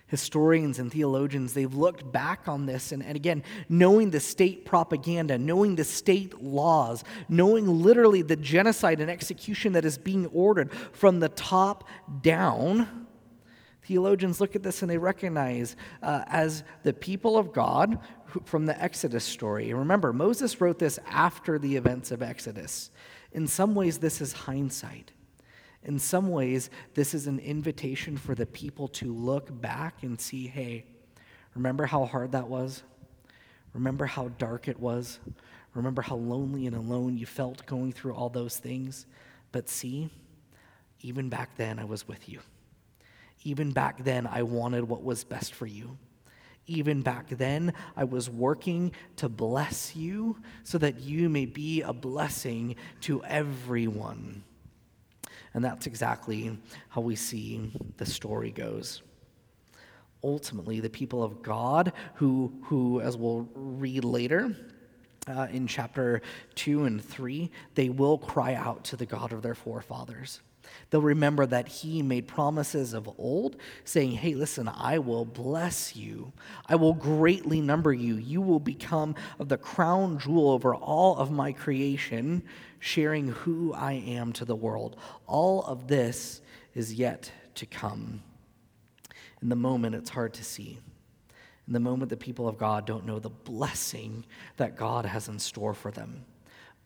historians 0.09 0.79
and 0.79 0.91
theologians, 0.91 1.53
they've 1.53 1.73
looked 1.73 2.11
back 2.11 2.47
on 2.47 2.65
this 2.65 2.91
and, 2.91 3.03
and 3.03 3.15
again, 3.15 3.43
knowing 3.69 4.09
the 4.09 4.19
state 4.19 4.65
propaganda, 4.65 5.37
knowing 5.37 5.75
the 5.75 5.83
state 5.83 6.41
laws, 6.43 7.03
knowing 7.29 7.81
literally 7.81 8.21
the 8.21 8.35
genocide 8.35 8.99
and 8.99 9.09
execution 9.09 9.73
that 9.73 9.85
is 9.85 9.97
being 9.97 10.25
ordered 10.27 10.71
from 10.91 11.19
the 11.19 11.29
top 11.29 11.87
down. 12.21 13.07
Theologians 13.83 14.41
look 14.41 14.55
at 14.55 14.63
this 14.63 14.81
and 14.81 14.91
they 14.91 14.97
recognize 14.97 15.75
uh, 16.03 16.23
as 16.27 16.63
the 16.83 16.93
people 16.93 17.37
of 17.37 17.53
God 17.53 17.99
from 18.45 18.65
the 18.65 18.79
Exodus 18.81 19.23
story. 19.23 19.73
Remember, 19.73 20.13
Moses 20.13 20.61
wrote 20.61 20.77
this 20.77 20.99
after 21.07 21.57
the 21.57 21.75
events 21.75 22.11
of 22.11 22.21
Exodus. 22.21 22.91
In 23.31 23.47
some 23.47 23.75
ways, 23.75 23.99
this 23.99 24.21
is 24.21 24.33
hindsight. 24.33 25.11
In 25.83 25.97
some 25.97 26.29
ways, 26.29 26.69
this 26.93 27.13
is 27.13 27.27
an 27.27 27.39
invitation 27.39 28.17
for 28.17 28.35
the 28.35 28.45
people 28.45 28.87
to 28.89 29.13
look 29.13 29.61
back 29.61 30.03
and 30.03 30.19
see 30.19 30.47
hey, 30.47 30.85
remember 31.55 31.85
how 31.85 32.05
hard 32.05 32.33
that 32.33 32.47
was? 32.47 32.83
Remember 33.73 34.05
how 34.05 34.29
dark 34.29 34.67
it 34.67 34.79
was? 34.79 35.19
Remember 35.73 36.01
how 36.01 36.15
lonely 36.15 36.65
and 36.65 36.75
alone 36.75 37.17
you 37.17 37.25
felt 37.25 37.65
going 37.65 37.91
through 37.91 38.13
all 38.13 38.29
those 38.29 38.57
things? 38.57 39.05
But 39.51 39.69
see, 39.69 40.09
even 41.01 41.29
back 41.29 41.55
then, 41.55 41.79
I 41.79 41.85
was 41.85 42.07
with 42.07 42.27
you. 42.27 42.39
Even 43.43 43.71
back 43.71 44.03
then, 44.03 44.27
I 44.27 44.43
wanted 44.43 44.83
what 44.83 45.03
was 45.03 45.23
best 45.23 45.53
for 45.53 45.65
you. 45.65 45.97
Even 46.67 47.01
back 47.01 47.29
then, 47.29 47.73
I 47.95 48.03
was 48.03 48.29
working 48.29 48.91
to 49.15 49.29
bless 49.29 49.95
you 49.95 50.37
so 50.63 50.77
that 50.79 50.99
you 50.99 51.29
may 51.29 51.45
be 51.45 51.81
a 51.81 51.93
blessing 51.93 52.75
to 53.01 53.23
everyone. 53.23 54.43
And 55.53 55.63
that's 55.63 55.87
exactly 55.87 56.57
how 56.89 57.01
we 57.01 57.15
see 57.15 57.71
the 57.97 58.05
story 58.05 58.51
goes. 58.51 59.01
Ultimately, 60.23 60.79
the 60.79 60.89
people 60.89 61.23
of 61.23 61.41
God, 61.41 61.93
who, 62.15 62.53
who 62.63 63.01
as 63.01 63.15
we'll 63.15 63.47
read 63.55 64.03
later, 64.03 64.55
uh, 65.27 65.47
in 65.51 65.67
chapter 65.67 66.21
2 66.55 66.85
and 66.85 67.03
3, 67.03 67.49
they 67.75 67.89
will 67.89 68.17
cry 68.17 68.55
out 68.55 68.83
to 68.85 68.97
the 68.97 69.05
God 69.05 69.31
of 69.31 69.41
their 69.41 69.55
forefathers. 69.55 70.41
They'll 70.89 71.01
remember 71.01 71.45
that 71.45 71.67
he 71.67 72.01
made 72.01 72.27
promises 72.27 72.93
of 72.93 73.09
old, 73.17 73.57
saying, 73.83 74.11
Hey, 74.13 74.33
listen, 74.33 74.67
I 74.67 74.99
will 74.99 75.25
bless 75.25 75.95
you. 75.95 76.33
I 76.65 76.75
will 76.75 76.93
greatly 76.93 77.61
number 77.61 77.93
you. 77.93 78.15
You 78.15 78.41
will 78.41 78.59
become 78.59 79.15
of 79.39 79.49
the 79.49 79.57
crown 79.57 80.19
jewel 80.19 80.49
over 80.49 80.73
all 80.75 81.17
of 81.17 81.31
my 81.31 81.51
creation, 81.51 82.43
sharing 82.79 83.29
who 83.29 83.73
I 83.73 83.93
am 83.93 84.33
to 84.33 84.45
the 84.45 84.55
world. 84.55 84.97
All 85.27 85.63
of 85.63 85.87
this 85.87 86.41
is 86.73 86.93
yet 86.93 87.31
to 87.55 87.65
come. 87.65 88.23
In 89.41 89.49
the 89.49 89.55
moment, 89.55 89.95
it's 89.95 90.09
hard 90.09 90.33
to 90.35 90.43
see. 90.43 90.79
in 91.67 91.73
the 91.73 91.79
moment 91.79 92.09
the 92.09 92.17
people 92.17 92.47
of 92.47 92.57
God 92.57 92.85
don't 92.85 93.05
know 93.05 93.19
the 93.19 93.29
blessing 93.29 94.25
that 94.57 94.75
God 94.75 95.05
has 95.05 95.27
in 95.27 95.39
store 95.39 95.73
for 95.73 95.91
them. 95.91 96.25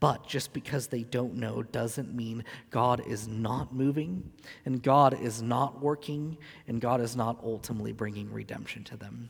But 0.04 0.28
just 0.28 0.52
because 0.52 0.88
they 0.88 1.04
don't 1.04 1.36
know 1.36 1.64
doesn't 1.64 2.14
mean 2.14 2.44
God 2.72 3.08
is 3.08 3.26
not 3.26 3.74
moving, 3.74 4.34
and 4.66 4.84
God 4.84 5.18
is 5.18 5.42
not 5.42 5.82
working, 5.82 6.38
and 6.68 6.82
God 6.82 7.00
is 7.00 7.16
not 7.16 7.40
ultimately 7.42 7.94
bringing 7.94 8.30
redemption 8.30 8.84
to 8.84 8.98
them. 8.98 9.30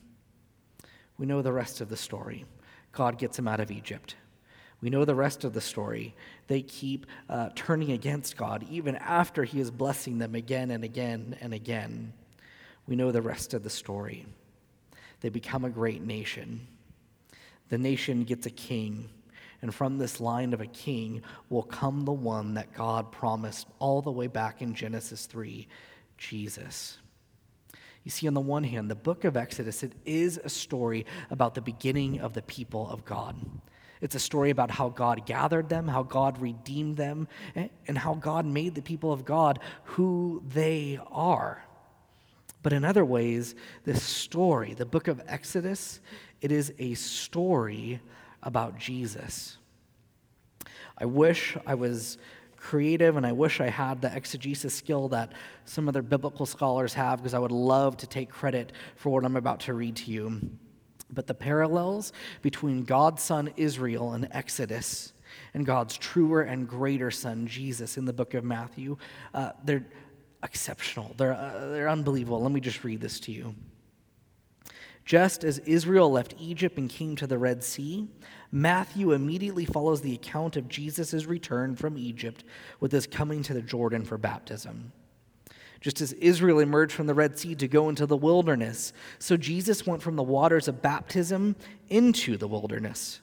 We 1.19 1.27
know 1.27 1.43
the 1.43 1.53
rest 1.53 1.79
of 1.79 1.89
the 1.89 1.95
story. 1.95 2.45
God 2.91 3.19
gets 3.19 3.37
them 3.37 3.47
out 3.47 3.59
of 3.59 3.69
Egypt. 3.69 4.15
We 4.81 4.89
know 4.89 5.05
the 5.05 5.13
rest 5.13 5.43
of 5.43 5.53
the 5.53 5.61
story. 5.61 6.15
They 6.47 6.63
keep 6.63 7.05
uh, 7.29 7.49
turning 7.53 7.91
against 7.91 8.35
God 8.35 8.65
even 8.67 8.95
after 8.95 9.43
He 9.43 9.59
is 9.59 9.69
blessing 9.69 10.17
them 10.17 10.33
again 10.33 10.71
and 10.71 10.83
again 10.83 11.37
and 11.39 11.53
again. 11.53 12.13
We 12.87 12.95
know 12.95 13.11
the 13.11 13.21
rest 13.21 13.53
of 13.53 13.61
the 13.61 13.69
story. 13.69 14.25
They 15.21 15.29
become 15.29 15.65
a 15.65 15.69
great 15.69 16.01
nation. 16.01 16.65
The 17.69 17.77
nation 17.77 18.23
gets 18.23 18.47
a 18.47 18.49
king 18.49 19.11
and 19.63 19.73
from 19.73 19.97
this 19.97 20.19
line 20.19 20.53
of 20.53 20.59
a 20.59 20.67
king 20.67 21.21
will 21.49 21.63
come 21.63 22.03
the 22.03 22.11
one 22.11 22.55
that 22.55 22.73
God 22.73 23.13
promised 23.13 23.65
all 23.79 24.01
the 24.01 24.11
way 24.11 24.27
back 24.27 24.61
in 24.61 24.75
Genesis 24.75 25.25
3 25.25 25.69
Jesus. 26.17 26.97
You 28.03 28.11
see, 28.11 28.27
on 28.27 28.33
the 28.33 28.41
one 28.41 28.65
hand, 28.65 28.91
the 28.91 28.95
book 28.95 29.23
of 29.23 29.37
Exodus, 29.37 29.81
it 29.81 29.93
is 30.03 30.37
a 30.43 30.49
story 30.49 31.05
about 31.31 31.55
the 31.55 31.61
beginning 31.61 32.19
of 32.19 32.33
the 32.33 32.41
people 32.41 32.89
of 32.89 33.05
God. 33.05 33.37
It's 34.01 34.15
a 34.15 34.19
story 34.19 34.49
about 34.49 34.69
how 34.69 34.89
God 34.89 35.25
gathered 35.25 35.69
them, 35.69 35.87
how 35.87 36.03
God 36.03 36.41
redeemed 36.41 36.97
them, 36.97 37.29
eh, 37.55 37.69
and 37.87 37.97
how 37.97 38.15
God 38.15 38.45
made 38.45 38.75
the 38.75 38.81
people 38.81 39.13
of 39.13 39.23
God 39.23 39.59
who 39.85 40.43
they 40.45 40.99
are. 41.09 41.63
But 42.63 42.73
in 42.73 42.83
other 42.83 43.05
ways, 43.05 43.55
this 43.85 44.03
story, 44.03 44.73
the 44.73 44.85
book 44.85 45.07
of 45.07 45.21
Exodus, 45.25 46.01
it 46.41 46.51
is 46.51 46.73
a 46.79 46.95
story 46.95 48.01
about 48.43 48.77
Jesus. 48.77 49.57
I 50.97 51.05
wish 51.05 51.57
I 51.65 51.75
was 51.75 52.17
creative 52.57 53.17
and 53.17 53.25
I 53.25 53.33
wish 53.33 53.59
I 53.59 53.67
had 53.67 54.01
the 54.01 54.15
exegesis 54.15 54.73
skill 54.73 55.09
that 55.09 55.33
some 55.65 55.89
other 55.89 56.01
biblical 56.01 56.45
scholars 56.45 56.93
have 56.93 57.19
because 57.19 57.33
I 57.33 57.39
would 57.39 57.51
love 57.51 57.97
to 57.97 58.07
take 58.07 58.29
credit 58.29 58.71
for 58.95 59.09
what 59.09 59.25
I'm 59.25 59.35
about 59.35 59.61
to 59.61 59.73
read 59.73 59.97
to 59.97 60.11
you. 60.11 60.39
But 61.11 61.27
the 61.27 61.33
parallels 61.33 62.13
between 62.41 62.83
God's 62.83 63.21
son 63.21 63.51
Israel 63.57 64.13
in 64.13 64.31
Exodus 64.31 65.13
and 65.53 65.65
God's 65.65 65.97
truer 65.97 66.41
and 66.41 66.67
greater 66.67 67.11
son 67.11 67.47
Jesus 67.47 67.97
in 67.97 68.05
the 68.05 68.13
book 68.13 68.33
of 68.33 68.43
Matthew, 68.43 68.97
uh, 69.33 69.51
they're 69.63 69.85
exceptional. 70.41 71.13
They're, 71.17 71.33
uh, 71.33 71.67
they're 71.69 71.89
unbelievable. 71.89 72.41
Let 72.41 72.51
me 72.51 72.61
just 72.61 72.83
read 72.83 73.01
this 73.01 73.19
to 73.21 73.31
you. 73.31 73.55
Just 75.05 75.43
as 75.43 75.59
Israel 75.59 76.09
left 76.11 76.35
Egypt 76.39 76.77
and 76.77 76.89
came 76.89 77.15
to 77.17 77.27
the 77.27 77.37
Red 77.37 77.63
Sea, 77.63 78.07
Matthew 78.51 79.11
immediately 79.11 79.65
follows 79.65 80.01
the 80.01 80.13
account 80.13 80.55
of 80.55 80.69
Jesus' 80.69 81.25
return 81.25 81.75
from 81.75 81.97
Egypt 81.97 82.43
with 82.79 82.91
his 82.91 83.07
coming 83.07 83.43
to 83.43 83.53
the 83.53 83.61
Jordan 83.61 84.05
for 84.05 84.17
baptism. 84.17 84.93
Just 85.81 85.99
as 85.99 86.13
Israel 86.13 86.59
emerged 86.59 86.93
from 86.93 87.07
the 87.07 87.13
Red 87.13 87.37
Sea 87.37 87.55
to 87.55 87.67
go 87.67 87.89
into 87.89 88.05
the 88.05 88.15
wilderness, 88.15 88.93
so 89.19 89.35
Jesus 89.35 89.85
went 89.85 90.01
from 90.01 90.15
the 90.15 90.23
waters 90.23 90.69
of 90.69 90.81
baptism 90.81 91.57
into 91.89 92.37
the 92.37 92.47
wilderness. 92.47 93.19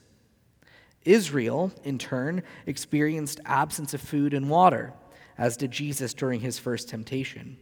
Israel, 1.03 1.71
in 1.83 1.97
turn, 1.97 2.43
experienced 2.67 3.39
absence 3.45 3.95
of 3.95 4.01
food 4.01 4.35
and 4.35 4.51
water, 4.51 4.93
as 5.39 5.57
did 5.57 5.71
Jesus 5.71 6.13
during 6.13 6.41
his 6.41 6.59
first 6.59 6.89
temptation. 6.89 7.57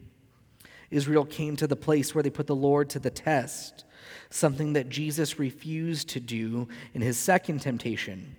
Israel 0.92 1.24
came 1.24 1.56
to 1.56 1.68
the 1.68 1.78
place 1.78 2.14
where 2.14 2.24
they 2.24 2.30
put 2.30 2.48
the 2.48 2.56
Lord 2.56 2.90
to 2.90 3.00
the 3.00 3.10
test 3.10 3.86
something 4.30 4.74
that 4.74 4.90
Jesus 4.90 5.40
refused 5.40 6.10
to 6.10 6.20
do 6.20 6.68
in 6.94 7.02
his 7.02 7.18
second 7.18 7.62
temptation. 7.62 8.36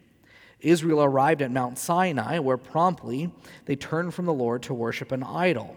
Israel 0.61 1.03
arrived 1.03 1.43
at 1.43 1.51
Mount 1.51 1.79
Sinai, 1.79 2.39
where 2.39 2.57
promptly 2.57 3.33
they 3.65 3.77
turned 3.77 4.15
from 4.15 4.27
the 4.27 4.33
Lord 4.33 4.63
to 4.65 4.75
worship 4.75 5.13
an 5.13 5.23
idol. 5.23 5.77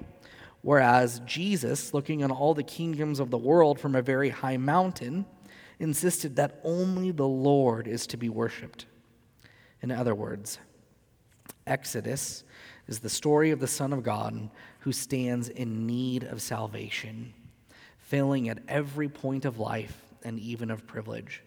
Whereas 0.62 1.22
Jesus, 1.26 1.94
looking 1.94 2.24
on 2.24 2.32
all 2.32 2.54
the 2.54 2.64
kingdoms 2.64 3.20
of 3.20 3.30
the 3.30 3.38
world 3.38 3.80
from 3.80 3.96
a 3.96 4.02
very 4.02 4.30
high 4.30 4.58
mountain, 4.58 5.26
insisted 5.80 6.36
that 6.36 6.60
only 6.64 7.12
the 7.12 7.28
Lord 7.28 7.88
is 7.88 8.08
to 8.08 8.18
be 8.18 8.30
worshiped. 8.30 8.86
In 9.82 9.92
other 9.92 10.16
words, 10.16 10.60
Exodus 11.68 12.44
is 12.88 13.00
the 13.00 13.10
story 13.10 13.52
of 13.52 13.60
the 13.60 13.68
Son 13.68 13.92
of 13.92 14.04
God 14.04 14.50
who 14.80 14.92
stands 14.92 15.50
in 15.50 15.86
need 15.86 16.24
of 16.24 16.42
salvation 16.42 17.34
failing 18.14 18.48
at 18.48 18.60
every 18.68 19.10
point 19.10 19.44
of 19.44 19.58
life 19.58 20.00
and 20.24 20.40
even 20.40 20.70
of 20.70 20.86
privilege. 20.86 21.42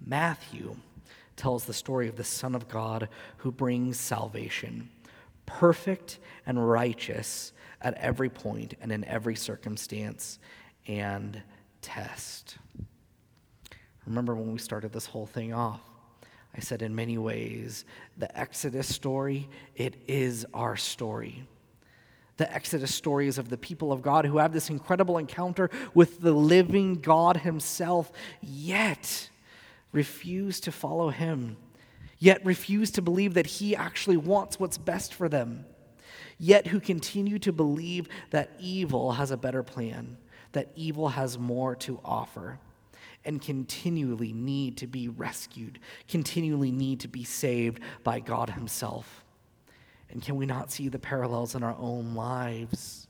Matthew 0.00 0.76
tells 1.34 1.64
the 1.64 1.72
story 1.72 2.06
of 2.06 2.14
the 2.14 2.22
Son 2.22 2.54
of 2.54 2.68
God 2.68 3.08
who 3.38 3.50
brings 3.50 3.98
salvation, 3.98 4.88
perfect 5.46 6.20
and 6.46 6.70
righteous 6.70 7.52
at 7.80 7.94
every 7.94 8.30
point 8.30 8.74
and 8.80 8.92
in 8.92 9.04
every 9.04 9.34
circumstance 9.34 10.38
and 10.86 11.42
test. 11.82 12.58
Remember 14.06 14.36
when 14.36 14.52
we 14.52 14.60
started 14.60 14.92
this 14.92 15.06
whole 15.06 15.26
thing 15.26 15.52
off? 15.52 15.80
I 16.56 16.60
said, 16.60 16.82
in 16.82 16.94
many 16.94 17.18
ways, 17.18 17.84
the 18.16 18.38
Exodus 18.38 18.86
story, 18.86 19.48
it 19.74 19.96
is 20.06 20.46
our 20.54 20.76
story 20.76 21.48
the 22.40 22.52
Exodus 22.52 22.94
stories 22.94 23.36
of 23.36 23.50
the 23.50 23.58
people 23.58 23.92
of 23.92 24.00
God 24.00 24.24
who 24.24 24.38
have 24.38 24.54
this 24.54 24.70
incredible 24.70 25.18
encounter 25.18 25.68
with 25.92 26.22
the 26.22 26.32
living 26.32 26.94
God 26.94 27.36
Himself, 27.36 28.10
yet 28.40 29.28
refuse 29.92 30.58
to 30.60 30.72
follow 30.72 31.10
Him, 31.10 31.58
yet 32.18 32.42
refuse 32.44 32.90
to 32.92 33.02
believe 33.02 33.34
that 33.34 33.46
He 33.46 33.76
actually 33.76 34.16
wants 34.16 34.58
what's 34.58 34.78
best 34.78 35.12
for 35.12 35.28
them, 35.28 35.66
yet 36.38 36.68
who 36.68 36.80
continue 36.80 37.38
to 37.40 37.52
believe 37.52 38.08
that 38.30 38.50
evil 38.58 39.12
has 39.12 39.30
a 39.30 39.36
better 39.36 39.62
plan, 39.62 40.16
that 40.52 40.72
evil 40.74 41.10
has 41.10 41.38
more 41.38 41.76
to 41.76 42.00
offer. 42.02 42.58
And 43.22 43.42
continually 43.42 44.32
need 44.32 44.78
to 44.78 44.86
be 44.86 45.08
rescued, 45.08 45.78
continually 46.08 46.70
need 46.70 47.00
to 47.00 47.08
be 47.08 47.22
saved 47.22 47.80
by 48.02 48.18
God 48.18 48.48
Himself. 48.48 49.19
And 50.12 50.22
can 50.22 50.36
we 50.36 50.46
not 50.46 50.70
see 50.70 50.88
the 50.88 50.98
parallels 50.98 51.54
in 51.54 51.62
our 51.62 51.76
own 51.78 52.14
lives? 52.14 53.06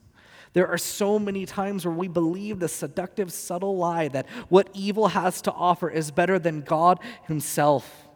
There 0.52 0.66
are 0.66 0.78
so 0.78 1.18
many 1.18 1.46
times 1.46 1.84
where 1.84 1.94
we 1.94 2.08
believe 2.08 2.58
the 2.58 2.68
seductive, 2.68 3.32
subtle 3.32 3.76
lie 3.76 4.08
that 4.08 4.28
what 4.48 4.68
evil 4.74 5.08
has 5.08 5.40
to 5.42 5.52
offer 5.52 5.88
is 5.88 6.10
better 6.10 6.38
than 6.38 6.62
God 6.62 6.98
Himself. 7.26 8.08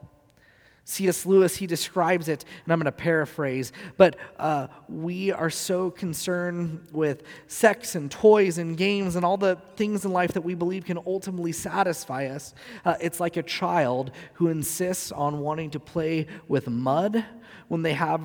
C.S. 0.87 1.25
Lewis, 1.25 1.57
he 1.57 1.67
describes 1.67 2.29
it, 2.29 2.45
and 2.65 2.73
I'm 2.73 2.79
going 2.79 2.85
to 2.85 2.93
paraphrase, 2.93 3.73
but 3.97 4.17
uh, 4.39 4.67
we 4.87 5.33
are 5.33 5.49
so 5.49 5.91
concerned 5.91 6.87
with 6.93 7.23
sex 7.47 7.95
and 7.95 8.11
toys 8.11 8.59
and 8.59 8.77
games 8.77 9.17
and 9.17 9.25
all 9.25 9.39
the 9.39 9.57
things 9.77 10.05
in 10.05 10.13
life 10.13 10.33
that 10.33 10.43
we 10.43 10.55
believe 10.55 10.85
can 10.85 10.99
ultimately 11.07 11.53
satisfy 11.53 12.27
us. 12.27 12.55
Uh, 12.85 12.97
it's 13.01 13.19
like 13.19 13.39
a 13.39 13.43
child 13.43 14.11
who 14.35 14.49
insists 14.49 15.11
on 15.11 15.41
wanting 15.41 15.71
to 15.71 15.81
play 15.81 16.27
with 16.49 16.69
mud 16.69 17.25
when 17.69 17.81
they 17.81 17.95
have 17.95 18.21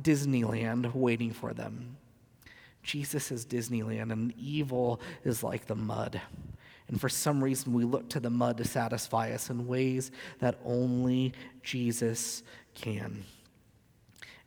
Disneyland 0.00 0.94
waiting 0.94 1.32
for 1.32 1.52
them. 1.52 1.96
Jesus 2.82 3.30
is 3.30 3.44
Disneyland, 3.44 4.12
and 4.12 4.32
evil 4.38 5.00
is 5.24 5.42
like 5.42 5.66
the 5.66 5.74
mud. 5.74 6.20
And 6.88 7.00
for 7.00 7.08
some 7.08 7.44
reason, 7.44 7.74
we 7.74 7.84
look 7.84 8.08
to 8.10 8.20
the 8.20 8.30
mud 8.30 8.56
to 8.58 8.64
satisfy 8.64 9.32
us 9.32 9.50
in 9.50 9.66
ways 9.66 10.10
that 10.38 10.58
only 10.64 11.34
Jesus 11.62 12.42
can. 12.74 13.24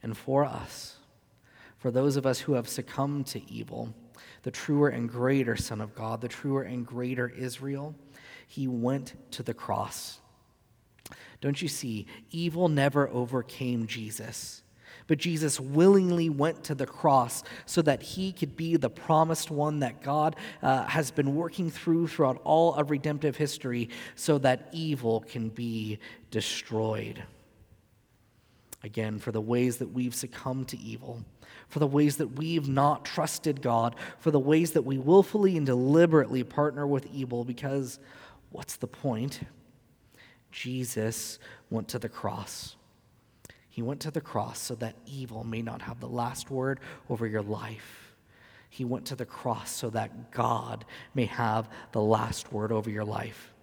And 0.02 0.18
for 0.18 0.44
us, 0.44 0.96
for 1.78 1.92
those 1.92 2.16
of 2.16 2.26
us 2.26 2.40
who 2.40 2.54
have 2.54 2.68
succumbed 2.68 3.28
to 3.28 3.52
evil, 3.52 3.94
the 4.44 4.52
truer 4.52 4.90
and 4.90 5.08
greater 5.08 5.56
Son 5.56 5.82
of 5.82 5.94
God, 5.94 6.22
the 6.22 6.28
truer 6.28 6.64
and 6.64 6.86
greater 6.86 7.30
Israel, 7.30 7.94
he 8.48 8.68
went 8.68 9.14
to 9.32 9.44
the 9.44 9.54
cross. 9.54 10.20
Don't 11.42 11.62
you 11.62 11.68
see? 11.68 12.08
Evil 12.32 12.70
never 12.70 13.08
overcame 13.10 13.88
Jesus. 13.88 14.61
But 15.12 15.18
Jesus 15.18 15.60
willingly 15.60 16.30
went 16.30 16.64
to 16.64 16.74
the 16.74 16.86
cross 16.86 17.44
so 17.66 17.82
that 17.82 18.02
he 18.02 18.32
could 18.32 18.56
be 18.56 18.78
the 18.78 18.90
promised 18.90 19.52
one 19.52 19.80
that 19.80 20.02
God 20.02 20.38
uh, 20.64 20.86
has 20.86 21.12
been 21.12 21.36
working 21.36 21.70
through 21.70 22.08
throughout 22.08 22.40
all 22.46 22.76
of 22.76 22.90
redemptive 22.90 23.36
history 23.36 23.90
so 24.16 24.38
that 24.38 24.70
evil 24.72 25.20
can 25.28 25.50
be 25.50 26.00
destroyed. 26.30 27.22
Again, 28.86 29.20
for 29.20 29.34
the 29.34 29.42
ways 29.42 29.80
that 29.80 29.92
we've 29.92 30.16
succumbed 30.16 30.70
to 30.70 30.80
evil, 30.80 31.26
for 31.68 31.80
the 31.80 31.88
ways 31.88 32.16
that 32.16 32.38
we've 32.38 32.70
not 32.70 33.04
trusted 33.04 33.62
God, 33.62 33.98
for 34.18 34.32
the 34.32 34.40
ways 34.40 34.72
that 34.72 34.84
we 34.84 34.98
willfully 34.98 35.58
and 35.58 35.66
deliberately 35.66 36.46
partner 36.46 36.88
with 36.88 37.06
evil, 37.14 37.44
because 37.44 38.00
what's 38.52 38.78
the 38.78 38.88
point? 38.88 39.42
Jesus 40.54 41.38
went 41.70 41.90
to 41.90 42.00
the 42.00 42.08
cross. 42.08 42.78
He 43.72 43.82
went 43.82 44.02
to 44.02 44.12
the 44.12 44.22
cross 44.22 44.60
so 44.60 44.76
that 44.76 44.96
evil 45.08 45.46
may 45.46 45.62
not 45.62 45.82
have 45.82 46.02
the 46.02 46.08
last 46.08 46.52
word 46.52 46.82
over 47.10 47.26
your 47.26 47.42
life. 47.42 48.14
He 48.70 48.84
went 48.84 49.06
to 49.08 49.16
the 49.16 49.26
cross 49.26 49.72
so 49.72 49.90
that 49.92 50.32
God 50.32 50.84
may 51.16 51.26
have 51.26 51.70
the 51.94 52.02
last 52.02 52.52
word 52.52 52.74
over 52.74 52.90
your 52.90 53.06
life. 53.06 53.54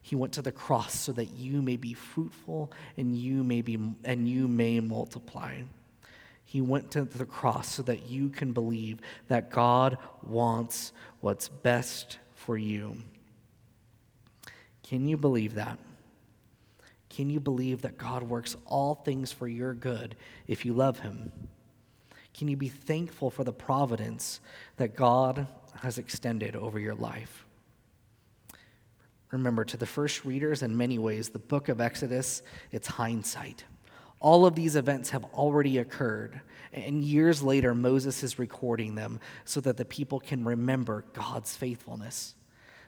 He 0.00 0.16
went 0.16 0.32
to 0.34 0.42
the 0.42 0.52
cross 0.52 0.98
so 0.98 1.12
that 1.12 1.34
you 1.36 1.60
may 1.60 1.76
be 1.76 1.92
fruitful 1.92 2.72
and 2.96 3.14
you 3.14 3.44
may 3.44 3.60
be 3.60 3.78
and 4.04 4.26
you 4.26 4.48
may 4.48 4.80
multiply. 4.80 5.60
He 6.46 6.62
went 6.62 6.90
to 6.92 7.04
the 7.04 7.26
cross 7.26 7.74
so 7.74 7.82
that 7.82 8.08
you 8.08 8.30
can 8.30 8.52
believe 8.52 9.00
that 9.28 9.50
God 9.50 9.98
wants 10.22 10.92
what's 11.20 11.48
best 11.48 12.18
for 12.34 12.56
you. 12.56 12.96
Can 14.82 15.06
you 15.06 15.18
believe 15.18 15.54
that? 15.54 15.78
Can 17.14 17.28
you 17.28 17.40
believe 17.40 17.82
that 17.82 17.98
God 17.98 18.22
works 18.22 18.56
all 18.64 18.94
things 18.94 19.30
for 19.30 19.46
your 19.46 19.74
good 19.74 20.16
if 20.46 20.64
you 20.64 20.72
love 20.72 21.00
Him? 21.00 21.30
Can 22.32 22.48
you 22.48 22.56
be 22.56 22.68
thankful 22.68 23.30
for 23.30 23.44
the 23.44 23.52
providence 23.52 24.40
that 24.78 24.96
God 24.96 25.46
has 25.82 25.98
extended 25.98 26.56
over 26.56 26.78
your 26.78 26.94
life? 26.94 27.44
Remember, 29.30 29.62
to 29.64 29.76
the 29.76 29.86
first 29.86 30.24
readers, 30.24 30.62
in 30.62 30.74
many 30.74 30.98
ways, 30.98 31.28
the 31.28 31.38
book 31.38 31.68
of 31.68 31.82
Exodus, 31.82 32.42
it's 32.70 32.88
hindsight. 32.88 33.64
All 34.18 34.46
of 34.46 34.54
these 34.54 34.74
events 34.74 35.10
have 35.10 35.24
already 35.34 35.78
occurred, 35.78 36.40
and 36.72 37.04
years 37.04 37.42
later, 37.42 37.74
Moses 37.74 38.22
is 38.22 38.38
recording 38.38 38.94
them 38.94 39.20
so 39.44 39.60
that 39.60 39.76
the 39.76 39.84
people 39.84 40.18
can 40.18 40.44
remember 40.44 41.04
God's 41.12 41.56
faithfulness 41.56 42.36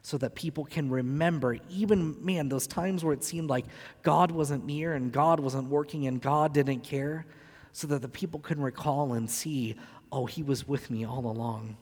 so 0.05 0.19
that 0.19 0.35
people 0.35 0.67
can 0.67 0.90
remember, 0.90 1.57
even, 1.71 2.23
man, 2.23 2.51
those 2.51 2.67
times 2.67 3.03
where 3.03 3.14
it 3.14 3.25
seemed 3.25 3.49
like 3.49 3.64
God 4.03 4.31
wasn't 4.31 4.67
near 4.67 4.93
and 4.93 5.11
God 5.11 5.40
wasn't 5.40 5.71
working 5.71 6.07
and 6.07 6.21
God 6.21 6.53
didn't 6.53 6.81
care, 6.81 7.25
so 7.73 7.87
that 7.87 8.03
the 8.03 8.09
people 8.09 8.38
can 8.38 8.61
recall 8.61 9.14
and 9.14 9.31
see, 9.31 9.77
oh, 10.12 10.27
He 10.27 10.43
was 10.43 10.69
with 10.69 10.90
me 10.90 11.07
all 11.07 11.25
along. 11.25 11.79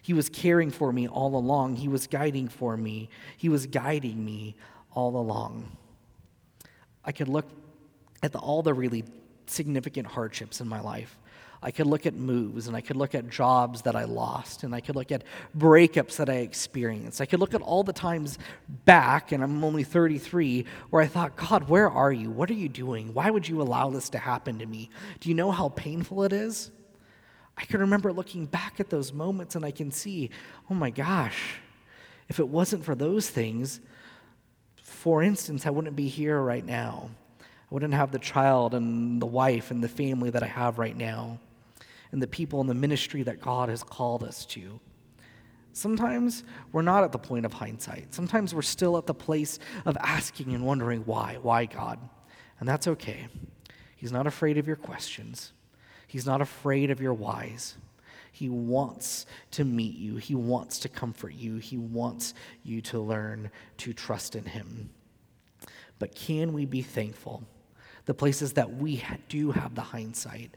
He 0.00 0.14
was 0.14 0.30
caring 0.30 0.70
for 0.70 0.90
me 0.94 1.08
all 1.08 1.36
along. 1.36 1.76
He 1.76 1.88
was 1.88 2.06
guiding 2.06 2.48
for 2.48 2.74
me. 2.74 3.10
He 3.36 3.50
was 3.50 3.66
guiding 3.66 4.24
me 4.24 4.56
all 4.92 5.16
along. 5.16 5.76
I 7.04 7.12
could 7.12 7.28
look 7.28 7.50
at 8.22 8.32
the, 8.32 8.38
all 8.38 8.62
the 8.62 8.72
really 8.72 9.04
significant 9.46 10.06
hardships 10.06 10.62
in 10.62 10.68
my 10.68 10.80
life 10.80 11.18
I 11.60 11.72
could 11.72 11.86
look 11.86 12.06
at 12.06 12.14
moves 12.14 12.68
and 12.68 12.76
I 12.76 12.80
could 12.80 12.96
look 12.96 13.14
at 13.16 13.28
jobs 13.28 13.82
that 13.82 13.96
I 13.96 14.04
lost 14.04 14.62
and 14.62 14.74
I 14.74 14.80
could 14.80 14.94
look 14.94 15.10
at 15.10 15.24
breakups 15.56 16.16
that 16.16 16.30
I 16.30 16.36
experienced. 16.36 17.20
I 17.20 17.26
could 17.26 17.40
look 17.40 17.52
at 17.52 17.62
all 17.62 17.82
the 17.82 17.92
times 17.92 18.38
back, 18.84 19.32
and 19.32 19.42
I'm 19.42 19.64
only 19.64 19.82
33, 19.82 20.64
where 20.90 21.02
I 21.02 21.06
thought, 21.06 21.36
God, 21.36 21.68
where 21.68 21.90
are 21.90 22.12
you? 22.12 22.30
What 22.30 22.48
are 22.50 22.54
you 22.54 22.68
doing? 22.68 23.12
Why 23.12 23.30
would 23.30 23.48
you 23.48 23.60
allow 23.60 23.90
this 23.90 24.08
to 24.10 24.18
happen 24.18 24.60
to 24.60 24.66
me? 24.66 24.88
Do 25.18 25.28
you 25.28 25.34
know 25.34 25.50
how 25.50 25.70
painful 25.70 26.22
it 26.22 26.32
is? 26.32 26.70
I 27.56 27.64
can 27.64 27.80
remember 27.80 28.12
looking 28.12 28.46
back 28.46 28.78
at 28.78 28.88
those 28.88 29.12
moments 29.12 29.56
and 29.56 29.64
I 29.64 29.72
can 29.72 29.90
see, 29.90 30.30
oh 30.70 30.74
my 30.74 30.90
gosh, 30.90 31.56
if 32.28 32.38
it 32.38 32.46
wasn't 32.46 32.84
for 32.84 32.94
those 32.94 33.28
things, 33.28 33.80
for 34.80 35.24
instance, 35.24 35.66
I 35.66 35.70
wouldn't 35.70 35.96
be 35.96 36.06
here 36.06 36.40
right 36.40 36.64
now. 36.64 37.10
I 37.40 37.74
wouldn't 37.74 37.94
have 37.94 38.12
the 38.12 38.18
child 38.20 38.74
and 38.74 39.20
the 39.20 39.26
wife 39.26 39.72
and 39.72 39.82
the 39.82 39.88
family 39.88 40.30
that 40.30 40.42
I 40.44 40.46
have 40.46 40.78
right 40.78 40.96
now 40.96 41.40
and 42.12 42.22
the 42.22 42.26
people 42.26 42.60
in 42.60 42.66
the 42.66 42.74
ministry 42.74 43.22
that 43.22 43.40
God 43.40 43.68
has 43.68 43.82
called 43.82 44.24
us 44.24 44.46
to. 44.46 44.80
Sometimes 45.72 46.42
we're 46.72 46.82
not 46.82 47.04
at 47.04 47.12
the 47.12 47.18
point 47.18 47.46
of 47.46 47.52
hindsight. 47.52 48.12
Sometimes 48.12 48.54
we're 48.54 48.62
still 48.62 48.98
at 48.98 49.06
the 49.06 49.14
place 49.14 49.58
of 49.84 49.96
asking 49.98 50.52
and 50.54 50.64
wondering 50.64 51.02
why. 51.02 51.38
Why, 51.40 51.66
God? 51.66 52.00
And 52.58 52.68
that's 52.68 52.88
okay. 52.88 53.28
He's 53.94 54.12
not 54.12 54.26
afraid 54.26 54.58
of 54.58 54.66
your 54.66 54.76
questions, 54.76 55.52
He's 56.06 56.26
not 56.26 56.40
afraid 56.40 56.90
of 56.90 57.00
your 57.00 57.14
whys. 57.14 57.76
He 58.30 58.48
wants 58.48 59.26
to 59.52 59.64
meet 59.64 59.96
you, 59.96 60.16
He 60.16 60.34
wants 60.34 60.78
to 60.80 60.88
comfort 60.88 61.34
you, 61.34 61.56
He 61.56 61.76
wants 61.76 62.34
you 62.62 62.80
to 62.82 63.00
learn 63.00 63.50
to 63.78 63.92
trust 63.92 64.36
in 64.36 64.44
Him. 64.44 64.90
But 65.98 66.14
can 66.14 66.52
we 66.52 66.64
be 66.64 66.82
thankful? 66.82 67.42
The 68.04 68.14
places 68.14 68.52
that 68.54 68.72
we 68.72 69.02
do 69.28 69.50
have 69.50 69.74
the 69.74 69.82
hindsight, 69.82 70.54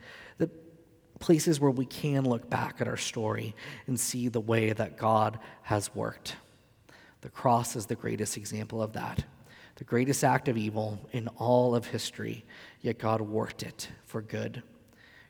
places 1.22 1.60
where 1.60 1.72
we 1.72 1.86
can 1.86 2.26
look 2.26 2.50
back 2.50 2.82
at 2.82 2.88
our 2.88 2.98
story 2.98 3.56
and 3.88 3.98
see 3.98 4.28
the 4.28 4.42
way 4.42 4.74
that 4.74 4.98
God 4.98 5.40
has 5.62 5.96
worked. 5.96 6.36
The 7.22 7.30
cross 7.30 7.76
is 7.76 7.86
the 7.86 7.96
greatest 7.96 8.36
example 8.36 8.82
of 8.82 8.94
that. 8.94 9.24
The 9.76 9.84
greatest 9.86 10.24
act 10.24 10.50
of 10.50 10.58
evil 10.58 11.00
in 11.14 11.28
all 11.30 11.76
of 11.76 11.88
history, 11.88 12.44
yet 12.82 13.00
God 13.00 13.22
worked 13.22 13.64
it 13.64 13.90
for 14.06 14.22
good. 14.22 14.62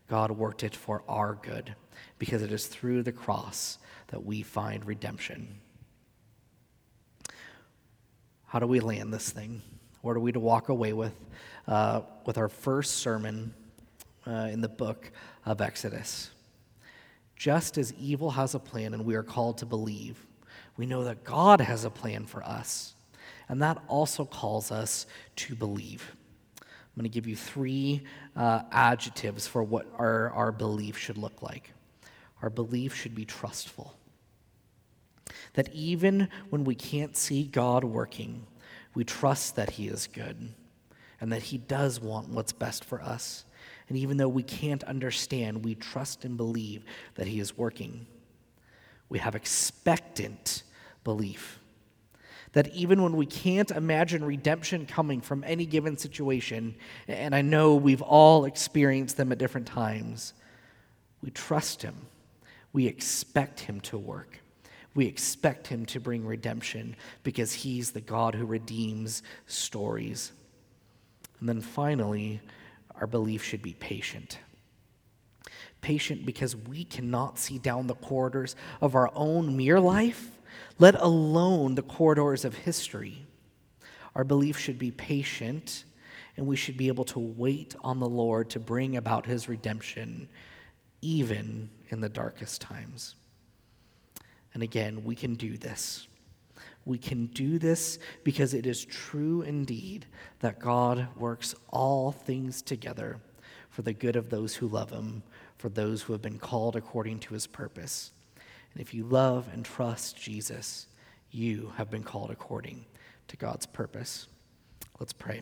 God 0.08 0.32
worked 0.32 0.63
it 0.63 0.75
for 0.75 1.04
our 1.08 1.36
good 1.36 1.75
because 2.17 2.41
it 2.41 2.51
is 2.51 2.67
through 2.67 3.04
the 3.04 3.12
cross 3.12 3.77
that 4.08 4.25
we 4.25 4.41
find 4.41 4.86
redemption. 4.86 5.60
How 8.45 8.60
do 8.60 8.67
we 8.67 8.80
land 8.80 9.13
this 9.13 9.30
thing? 9.30 9.62
What 10.01 10.17
are 10.17 10.19
we 10.19 10.32
to 10.32 10.39
walk 10.39 10.69
away 10.69 10.93
with 10.93 11.13
uh, 11.67 12.01
with 12.25 12.38
our 12.38 12.49
first 12.49 12.95
sermon 12.97 13.54
uh, 14.28 14.50
in 14.52 14.62
the 14.62 14.70
book 14.70 15.12
of 15.46 15.62
Exodus. 15.62 16.32
Just 17.36 17.78
as 17.78 17.94
evil 17.94 18.32
has 18.32 18.54
a 18.54 18.60
plan 18.60 18.94
and 18.94 19.06
we 19.06 19.16
are 19.16 19.24
called 19.24 19.58
to 19.60 19.66
believe, 19.66 20.26
we 20.78 20.86
know 20.86 21.04
that 21.04 21.24
God 21.24 21.62
has 21.62 21.86
a 21.86 21.90
plan 21.90 22.26
for 22.26 22.44
us. 22.44 22.94
And 23.50 23.62
that 23.62 23.82
also 23.88 24.26
calls 24.26 24.72
us 24.72 25.06
to 25.38 25.56
believe. 25.56 26.16
I'm 26.60 27.02
going 27.02 27.04
to 27.04 27.14
give 27.14 27.28
you 27.28 27.36
three 27.36 28.04
uh, 28.36 28.62
adjectives 28.72 29.48
for 29.48 29.64
what 29.64 29.88
our, 29.98 30.30
our 30.32 30.52
belief 30.52 30.98
should 30.98 31.18
look 31.18 31.42
like. 31.42 31.72
Our 32.42 32.50
belief 32.50 32.96
should 32.96 33.16
be 33.16 33.26
trustful. 33.26 33.96
That 35.54 35.74
even 35.74 36.30
when 36.50 36.64
we 36.64 36.76
can't 36.76 37.16
see 37.16 37.44
God 37.44 37.84
working, 37.84 38.46
we 38.94 39.04
trust 39.04 39.56
that 39.56 39.72
He 39.72 39.88
is 39.88 40.08
good 40.08 40.54
and 41.20 41.32
that 41.32 41.44
He 41.44 41.58
does 41.58 42.00
want 42.00 42.30
what's 42.30 42.52
best 42.52 42.84
for 42.84 43.02
us. 43.02 43.46
And 43.91 43.99
even 43.99 44.15
though 44.15 44.30
we 44.30 44.43
can't 44.43 44.86
understand, 44.86 45.65
we 45.65 45.75
trust 45.75 46.23
and 46.23 46.38
believe 46.38 46.86
that 47.15 47.27
He 47.27 47.41
is 47.41 47.58
working. 47.58 48.08
We 49.10 49.19
have 49.19 49.36
expectant 49.36 50.63
belief. 51.04 51.60
That 52.54 52.73
even 52.73 53.04
when 53.04 53.17
we 53.17 53.25
can't 53.25 53.69
imagine 53.69 54.23
redemption 54.23 54.86
coming 54.86 55.19
from 55.19 55.43
any 55.43 55.65
given 55.65 55.97
situation, 55.97 56.75
and 57.10 57.36
I 57.36 57.41
know 57.41 57.75
we've 57.75 58.01
all 58.01 58.45
experienced 58.45 59.17
them 59.17 59.34
at 59.34 59.39
different 59.39 59.67
times, 59.67 60.36
we 61.21 61.30
trust 61.30 61.82
Him. 61.82 61.95
We 62.71 62.88
expect 62.88 63.60
Him 63.60 63.82
to 63.82 63.97
work. 63.97 64.39
We 64.95 65.06
expect 65.06 65.67
Him 65.67 65.86
to 65.88 65.99
bring 65.99 66.25
redemption 66.25 66.95
because 67.23 67.51
He's 67.51 67.91
the 67.91 67.99
God 67.99 68.36
who 68.36 68.45
redeems 68.45 69.21
stories. 69.47 70.32
And 71.41 71.49
then 71.49 71.60
finally, 71.60 72.39
our 73.02 73.08
belief 73.08 73.44
should 73.44 73.64
be 73.64 73.74
patient. 73.74 74.38
Patient 75.82 76.24
because 76.26 76.56
we 76.56 76.86
cannot 76.86 77.40
see 77.40 77.58
down 77.58 77.88
the 77.88 77.96
corridors 77.96 78.56
of 78.80 78.94
our 78.96 79.10
own 79.16 79.58
mere 79.58 79.80
life, 79.80 80.40
let 80.78 80.94
alone 80.96 81.74
the 81.74 81.82
corridors 81.82 82.46
of 82.46 82.56
history. 82.56 83.26
Our 84.16 84.24
belief 84.24 84.60
should 84.60 84.78
be 84.78 84.92
patient, 84.92 85.84
and 86.38 86.46
we 86.46 86.56
should 86.56 86.78
be 86.78 86.90
able 86.90 87.06
to 87.06 87.20
wait 87.20 87.76
on 87.84 88.00
the 88.00 88.08
Lord 88.08 88.52
to 88.52 88.60
bring 88.60 88.96
about 88.96 89.26
his 89.26 89.50
redemption, 89.50 90.30
even 91.02 91.72
in 91.90 92.02
the 92.02 92.10
darkest 92.10 92.62
times. 92.62 93.16
And 94.54 94.62
again, 94.62 95.04
we 95.04 95.16
can 95.16 95.34
do 95.34 95.58
this. 95.58 96.08
We 96.86 96.98
can 96.98 97.28
do 97.28 97.60
this 97.60 98.00
because 98.24 98.54
it 98.54 98.65
is 98.65 98.86
true 98.86 99.41
indeed 99.44 100.06
that 100.39 100.60
God 100.60 101.08
works 101.15 101.54
all 101.70 102.12
things 102.12 102.62
together 102.62 103.20
for 103.70 103.84
the 103.84 103.94
good 103.94 104.15
of 104.15 104.30
those 104.30 104.56
who 104.56 104.67
love 104.67 104.89
him, 104.89 105.24
for 105.58 105.70
those 105.70 106.02
who 106.02 106.13
have 106.13 106.22
been 106.22 106.39
called 106.39 106.76
according 106.76 107.20
to 107.20 107.34
his 107.34 107.48
purpose. 107.48 108.12
And 108.74 108.82
if 108.82 108.94
you 108.94 109.04
love 109.04 109.48
and 109.54 109.63
trust 109.63 110.17
Jesus, 110.17 110.88
you 111.30 111.72
have 111.78 111.89
been 111.89 112.04
called 112.04 112.32
according 112.32 112.86
to 113.28 113.38
God's 113.38 113.65
purpose. 113.65 114.28
Let's 115.00 115.13
pray. 115.13 115.41